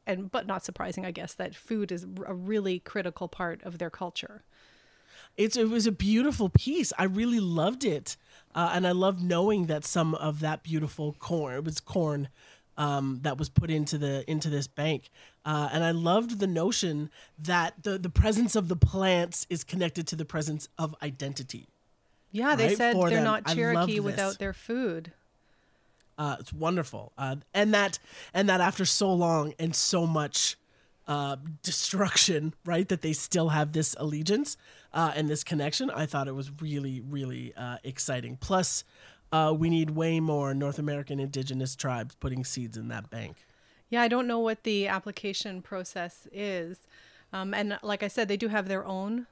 and 0.06 0.30
but 0.30 0.46
not 0.46 0.64
surprising 0.64 1.04
i 1.04 1.10
guess 1.10 1.34
that 1.34 1.54
food 1.56 1.90
is 1.90 2.06
a 2.26 2.34
really 2.34 2.78
critical 2.78 3.26
part 3.28 3.60
of 3.64 3.78
their 3.78 3.90
culture 3.90 4.42
It's 5.36 5.56
it 5.56 5.68
was 5.68 5.86
a 5.86 5.92
beautiful 5.92 6.48
piece. 6.48 6.92
I 6.98 7.04
really 7.04 7.40
loved 7.40 7.84
it, 7.84 8.16
uh, 8.54 8.70
and 8.74 8.86
I 8.86 8.92
love 8.92 9.16
knowing 9.22 9.66
that 9.66 9.84
some 9.84 10.14
of 10.14 10.40
that 10.40 10.62
beautiful 10.62 11.12
corn 11.18 11.54
it 11.58 11.64
was 11.64 11.80
corn 11.80 12.28
um, 12.78 13.18
that 13.22 13.36
was 13.38 13.50
put 13.50 13.70
into 13.70 13.98
the 13.98 14.24
into 14.30 14.48
this 14.48 14.66
bank, 14.68 15.10
uh, 15.44 15.68
and 15.72 15.84
I 15.84 15.90
loved 15.90 16.38
the 16.40 16.46
notion 16.46 17.10
that 17.38 17.74
the 17.82 17.98
the 17.98 18.08
presence 18.10 18.56
of 18.56 18.68
the 18.68 18.76
plants 18.76 19.46
is 19.50 19.64
connected 19.64 20.06
to 20.08 20.16
the 20.16 20.24
presence 20.24 20.68
of 20.78 20.94
identity. 21.02 21.68
yeah 22.30 22.56
they 22.56 22.68
Right, 22.68 22.76
said 22.76 22.92
for 22.94 23.08
they're 23.10 23.18
them. 23.18 23.24
not 23.32 23.46
cherokee 23.46 24.00
without 24.00 24.38
their 24.38 24.52
food 24.54 25.12
Uh, 26.18 26.36
it's 26.40 26.52
wonderful, 26.52 27.12
uh, 27.16 27.36
and 27.54 27.72
that 27.72 27.98
and 28.34 28.48
that 28.48 28.60
after 28.60 28.84
so 28.84 29.12
long 29.12 29.54
and 29.58 29.74
so 29.74 30.04
much 30.06 30.56
uh, 31.06 31.36
destruction, 31.62 32.54
right? 32.64 32.88
That 32.88 33.02
they 33.02 33.12
still 33.14 33.50
have 33.50 33.72
this 33.72 33.94
allegiance 33.98 34.56
uh, 34.92 35.12
and 35.16 35.28
this 35.28 35.44
connection. 35.44 35.90
I 35.90 36.06
thought 36.06 36.26
it 36.28 36.34
was 36.34 36.50
really, 36.60 37.00
really 37.00 37.54
uh, 37.56 37.78
exciting. 37.84 38.36
Plus, 38.36 38.84
uh, 39.32 39.54
we 39.56 39.70
need 39.70 39.90
way 39.90 40.20
more 40.20 40.54
North 40.54 40.78
American 40.78 41.20
indigenous 41.20 41.76
tribes 41.76 42.14
putting 42.14 42.44
seeds 42.44 42.76
in 42.76 42.88
that 42.88 43.10
bank. 43.10 43.36
Yeah, 43.90 44.02
I 44.02 44.08
don't 44.08 44.26
know 44.26 44.38
what 44.38 44.64
the 44.64 44.86
application 44.86 45.62
process 45.62 46.28
is. 46.32 46.78
Um, 47.32 47.54
and 47.54 47.78
like 47.82 48.02
I 48.02 48.08
said, 48.08 48.28
they 48.28 48.36
do 48.36 48.48
have 48.48 48.68
their 48.68 48.84
own 48.84 49.26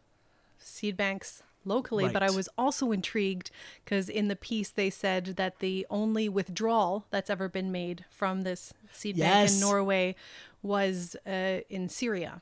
seed 0.58 0.96
banks 0.96 1.42
locally, 1.64 2.08
but 2.08 2.22
I 2.22 2.30
was 2.30 2.48
also 2.56 2.92
intrigued 2.92 3.50
because 3.84 4.08
in 4.08 4.28
the 4.28 4.36
piece 4.36 4.70
they 4.70 4.88
said 4.88 5.36
that 5.36 5.58
the 5.58 5.86
only 5.90 6.28
withdrawal 6.28 7.04
that's 7.10 7.28
ever 7.28 7.48
been 7.48 7.72
made 7.72 8.04
from 8.10 8.42
this 8.42 8.72
seed 8.92 9.18
bank 9.18 9.50
in 9.50 9.60
Norway 9.60 10.14
was 10.62 11.16
uh, 11.26 11.60
in 11.68 11.88
Syria 11.88 12.40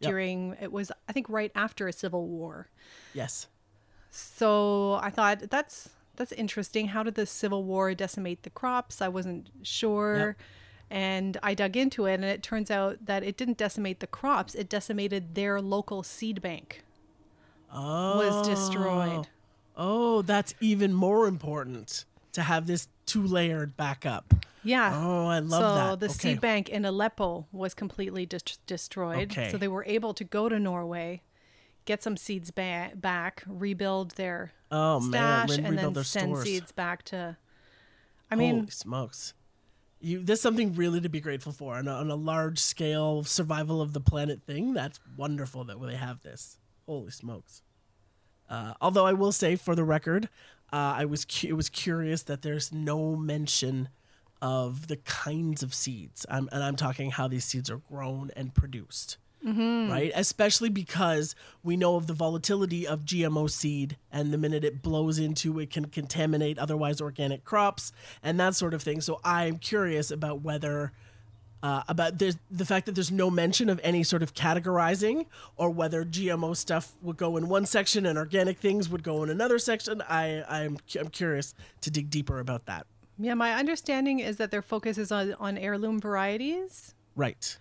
Yep. 0.00 0.10
during, 0.10 0.56
it 0.60 0.72
was, 0.72 0.90
I 1.08 1.12
think, 1.12 1.28
right 1.28 1.52
after 1.54 1.86
a 1.86 1.92
civil 1.92 2.26
war. 2.26 2.68
Yes. 3.12 3.46
So 4.10 4.94
I 4.94 5.10
thought 5.10 5.50
that's 5.50 5.88
that's 6.16 6.32
interesting. 6.32 6.88
How 6.88 7.02
did 7.02 7.14
the 7.14 7.26
Civil 7.26 7.64
War 7.64 7.94
decimate 7.94 8.42
the 8.42 8.50
crops? 8.50 9.00
I 9.02 9.08
wasn't 9.08 9.48
sure. 9.62 10.36
And 10.90 11.38
I 11.42 11.54
dug 11.54 11.76
into 11.76 12.06
it 12.06 12.14
and 12.14 12.24
it 12.24 12.42
turns 12.42 12.70
out 12.70 13.06
that 13.06 13.22
it 13.24 13.36
didn't 13.36 13.56
decimate 13.58 14.00
the 14.00 14.06
crops, 14.06 14.54
it 14.54 14.68
decimated 14.68 15.34
their 15.34 15.60
local 15.60 16.02
seed 16.02 16.40
bank. 16.42 16.84
Oh, 17.72 18.18
Was 18.18 18.46
destroyed. 18.46 19.26
Oh, 19.76 20.22
that's 20.22 20.54
even 20.60 20.92
more 20.92 21.26
important 21.26 22.04
to 22.32 22.42
have 22.42 22.66
this 22.66 22.86
two 23.06 23.26
layered 23.26 23.76
backup. 23.76 24.34
Yeah. 24.62 24.92
Oh, 24.94 25.26
I 25.26 25.40
love 25.40 25.60
so 25.60 25.74
that. 25.74 26.00
the 26.00 26.06
Okay. 26.06 26.14
seed 26.14 26.40
bank 26.40 26.68
in 26.68 26.84
Aleppo 26.84 27.46
was 27.50 27.74
completely 27.74 28.24
dis- 28.26 28.58
destroyed. 28.66 29.32
Okay. 29.32 29.50
So 29.50 29.58
they 29.58 29.68
were 29.68 29.84
able 29.86 30.14
to 30.14 30.22
go 30.24 30.48
to 30.48 30.58
Norway, 30.60 31.22
get 31.84 32.02
some 32.02 32.16
seeds 32.16 32.50
ba- 32.50 32.92
back, 32.94 33.42
rebuild 33.46 34.12
their 34.12 34.52
Oh 34.70 35.00
man, 35.00 35.46
stash, 35.48 35.58
re- 35.58 35.64
and 35.64 35.78
then 35.78 35.92
their 35.92 36.04
send 36.04 36.28
stores. 36.30 36.44
seeds 36.44 36.72
back 36.72 37.02
to. 37.04 37.36
I 38.30 38.36
mean, 38.36 38.54
Holy 38.60 38.70
smokes. 38.70 39.34
You, 40.00 40.22
there's 40.22 40.40
something 40.40 40.74
really 40.74 41.00
to 41.00 41.08
be 41.08 41.20
grateful 41.20 41.52
for 41.52 41.76
on 41.76 41.88
a, 41.88 41.92
on 41.92 42.10
a 42.10 42.14
large 42.16 42.58
scale 42.58 43.24
survival 43.24 43.80
of 43.80 43.92
the 43.92 44.00
planet 44.00 44.42
thing. 44.46 44.74
That's 44.74 45.00
wonderful 45.16 45.64
that 45.64 45.80
they 45.80 45.94
have 45.96 46.22
this. 46.22 46.58
Holy 46.86 47.10
smokes. 47.10 47.62
Uh, 48.50 48.74
although 48.80 49.06
I 49.06 49.12
will 49.14 49.32
say, 49.32 49.56
for 49.56 49.74
the 49.74 49.84
record, 49.84 50.28
uh, 50.72 50.94
I 50.98 51.04
was 51.06 51.24
cu- 51.24 51.48
it 51.48 51.52
was 51.54 51.68
curious 51.70 52.22
that 52.24 52.42
there's 52.42 52.72
no 52.72 53.16
mention 53.16 53.88
of 54.42 54.88
the 54.88 54.96
kinds 54.98 55.62
of 55.62 55.72
seeds, 55.72 56.26
I'm, 56.28 56.50
and 56.52 56.62
I'm 56.62 56.76
talking 56.76 57.12
how 57.12 57.26
these 57.28 57.46
seeds 57.46 57.70
are 57.70 57.78
grown 57.78 58.30
and 58.36 58.52
produced 58.54 59.16
right? 59.44 60.12
Especially 60.14 60.68
because 60.68 61.34
we 61.62 61.76
know 61.76 61.96
of 61.96 62.06
the 62.06 62.12
volatility 62.12 62.86
of 62.86 63.04
GMO 63.04 63.50
seed, 63.50 63.96
and 64.10 64.32
the 64.32 64.38
minute 64.38 64.64
it 64.64 64.82
blows 64.82 65.18
into 65.18 65.58
it 65.58 65.70
can 65.70 65.86
contaminate 65.86 66.58
otherwise 66.58 67.00
organic 67.00 67.44
crops 67.44 67.92
and 68.22 68.38
that 68.40 68.54
sort 68.54 68.74
of 68.74 68.82
thing. 68.82 69.00
So 69.00 69.20
I'm 69.24 69.58
curious 69.58 70.10
about 70.10 70.42
whether. 70.42 70.92
Uh, 71.62 71.82
about 71.88 72.18
the 72.18 72.64
fact 72.66 72.84
that 72.84 72.94
there's 72.94 73.10
no 73.10 73.30
mention 73.30 73.70
of 73.70 73.80
any 73.82 74.02
sort 74.02 74.22
of 74.22 74.34
categorizing 74.34 75.24
or 75.56 75.70
whether 75.70 76.04
GMO 76.04 76.54
stuff 76.54 76.92
would 77.00 77.16
go 77.16 77.38
in 77.38 77.48
one 77.48 77.64
section 77.64 78.04
and 78.04 78.18
organic 78.18 78.58
things 78.58 78.90
would 78.90 79.02
go 79.02 79.22
in 79.22 79.30
another 79.30 79.58
section. 79.58 80.02
I 80.06 80.44
I'm 80.46 80.76
I'm 81.00 81.08
curious 81.08 81.54
to 81.80 81.90
dig 81.90 82.10
deeper 82.10 82.38
about 82.38 82.66
that. 82.66 82.86
Yeah, 83.18 83.32
my 83.32 83.54
understanding 83.54 84.18
is 84.18 84.36
that 84.36 84.50
their 84.50 84.60
focus 84.60 84.98
is 84.98 85.10
on, 85.10 85.34
on 85.40 85.56
heirloom 85.56 86.00
varieties. 86.00 86.94
Right. 87.16 87.56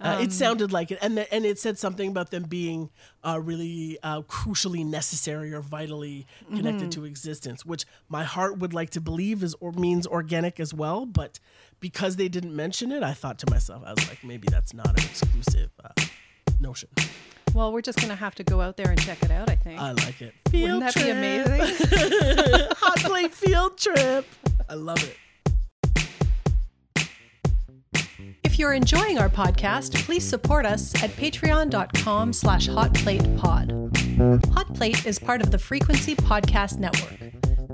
Uh, 0.00 0.18
it 0.20 0.32
sounded 0.32 0.72
like 0.72 0.90
it, 0.90 0.98
and 1.00 1.16
the, 1.16 1.32
and 1.32 1.46
it 1.46 1.58
said 1.58 1.78
something 1.78 2.08
about 2.08 2.30
them 2.30 2.42
being 2.42 2.90
uh, 3.22 3.40
really 3.40 3.96
uh, 4.02 4.22
crucially 4.22 4.84
necessary 4.84 5.54
or 5.54 5.60
vitally 5.60 6.26
connected 6.54 6.90
to 6.92 7.04
existence, 7.04 7.64
which 7.64 7.86
my 8.08 8.24
heart 8.24 8.58
would 8.58 8.74
like 8.74 8.90
to 8.90 9.00
believe 9.00 9.42
is 9.42 9.54
or 9.60 9.72
means 9.72 10.06
organic 10.06 10.58
as 10.58 10.74
well. 10.74 11.06
But 11.06 11.38
because 11.80 12.16
they 12.16 12.28
didn't 12.28 12.54
mention 12.54 12.90
it, 12.90 13.02
I 13.02 13.12
thought 13.12 13.38
to 13.40 13.50
myself, 13.50 13.82
I 13.86 13.92
was 13.92 14.08
like, 14.08 14.24
maybe 14.24 14.48
that's 14.50 14.74
not 14.74 14.88
an 14.88 15.04
exclusive 15.04 15.70
uh, 15.82 15.90
notion. 16.60 16.88
Well, 17.54 17.72
we're 17.72 17.82
just 17.82 17.98
going 17.98 18.10
to 18.10 18.16
have 18.16 18.34
to 18.34 18.42
go 18.44 18.60
out 18.60 18.76
there 18.76 18.90
and 18.90 19.00
check 19.00 19.22
it 19.22 19.30
out, 19.30 19.48
I 19.48 19.54
think. 19.54 19.80
I 19.80 19.92
like 19.92 20.20
it. 20.20 20.34
Wouldn't 20.52 20.80
that 20.80 20.94
be 20.94 21.02
trip. 21.02 21.16
amazing? 21.16 21.60
Hot 22.78 22.98
plate 22.98 23.32
field 23.32 23.78
trip. 23.78 24.26
I 24.68 24.74
love 24.74 25.02
it. 25.04 25.16
If 28.54 28.60
you're 28.60 28.72
enjoying 28.72 29.18
our 29.18 29.28
podcast, 29.28 29.96
please 30.04 30.22
support 30.22 30.64
us 30.64 30.94
at 31.02 31.10
patreon.com 31.10 32.32
slash 32.32 32.68
hotplatepod. 32.68 34.46
Hot 34.52 34.72
Plate 34.74 35.04
is 35.04 35.18
part 35.18 35.42
of 35.42 35.50
the 35.50 35.58
Frequency 35.58 36.14
Podcast 36.14 36.78
Network. 36.78 37.18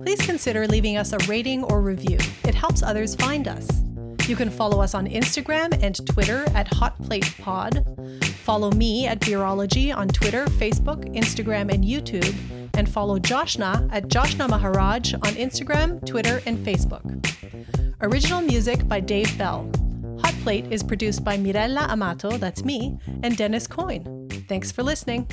Please 0.02 0.22
consider 0.22 0.66
leaving 0.66 0.96
us 0.96 1.12
a 1.12 1.18
rating 1.28 1.64
or 1.64 1.82
review. 1.82 2.16
It 2.44 2.54
helps 2.54 2.82
others 2.82 3.14
find 3.14 3.46
us. 3.46 3.68
You 4.26 4.34
can 4.36 4.48
follow 4.48 4.80
us 4.80 4.94
on 4.94 5.06
Instagram 5.06 5.78
and 5.82 5.96
Twitter 6.08 6.46
at 6.54 6.70
hotplatepod. 6.70 8.24
Follow 8.36 8.70
me 8.70 9.06
at 9.06 9.20
Beerology 9.20 9.94
on 9.94 10.08
Twitter, 10.08 10.46
Facebook, 10.46 11.14
Instagram, 11.14 11.70
and 11.70 11.84
YouTube. 11.84 12.34
And 12.72 12.88
follow 12.88 13.18
Joshna 13.18 13.86
at 13.92 14.08
Joshna 14.08 14.48
Maharaj 14.48 15.12
on 15.12 15.34
Instagram, 15.34 16.02
Twitter, 16.06 16.40
and 16.46 16.56
Facebook. 16.56 17.04
Original 18.00 18.40
music 18.40 18.88
by 18.88 19.00
Dave 19.00 19.36
Bell. 19.36 19.70
Plate 20.42 20.66
is 20.70 20.82
produced 20.82 21.22
by 21.22 21.36
Mirella 21.36 21.86
Amato, 21.90 22.38
that's 22.38 22.64
me, 22.64 22.98
and 23.22 23.36
Dennis 23.36 23.66
Coyne. 23.66 24.28
Thanks 24.48 24.72
for 24.72 24.82
listening. 24.82 25.28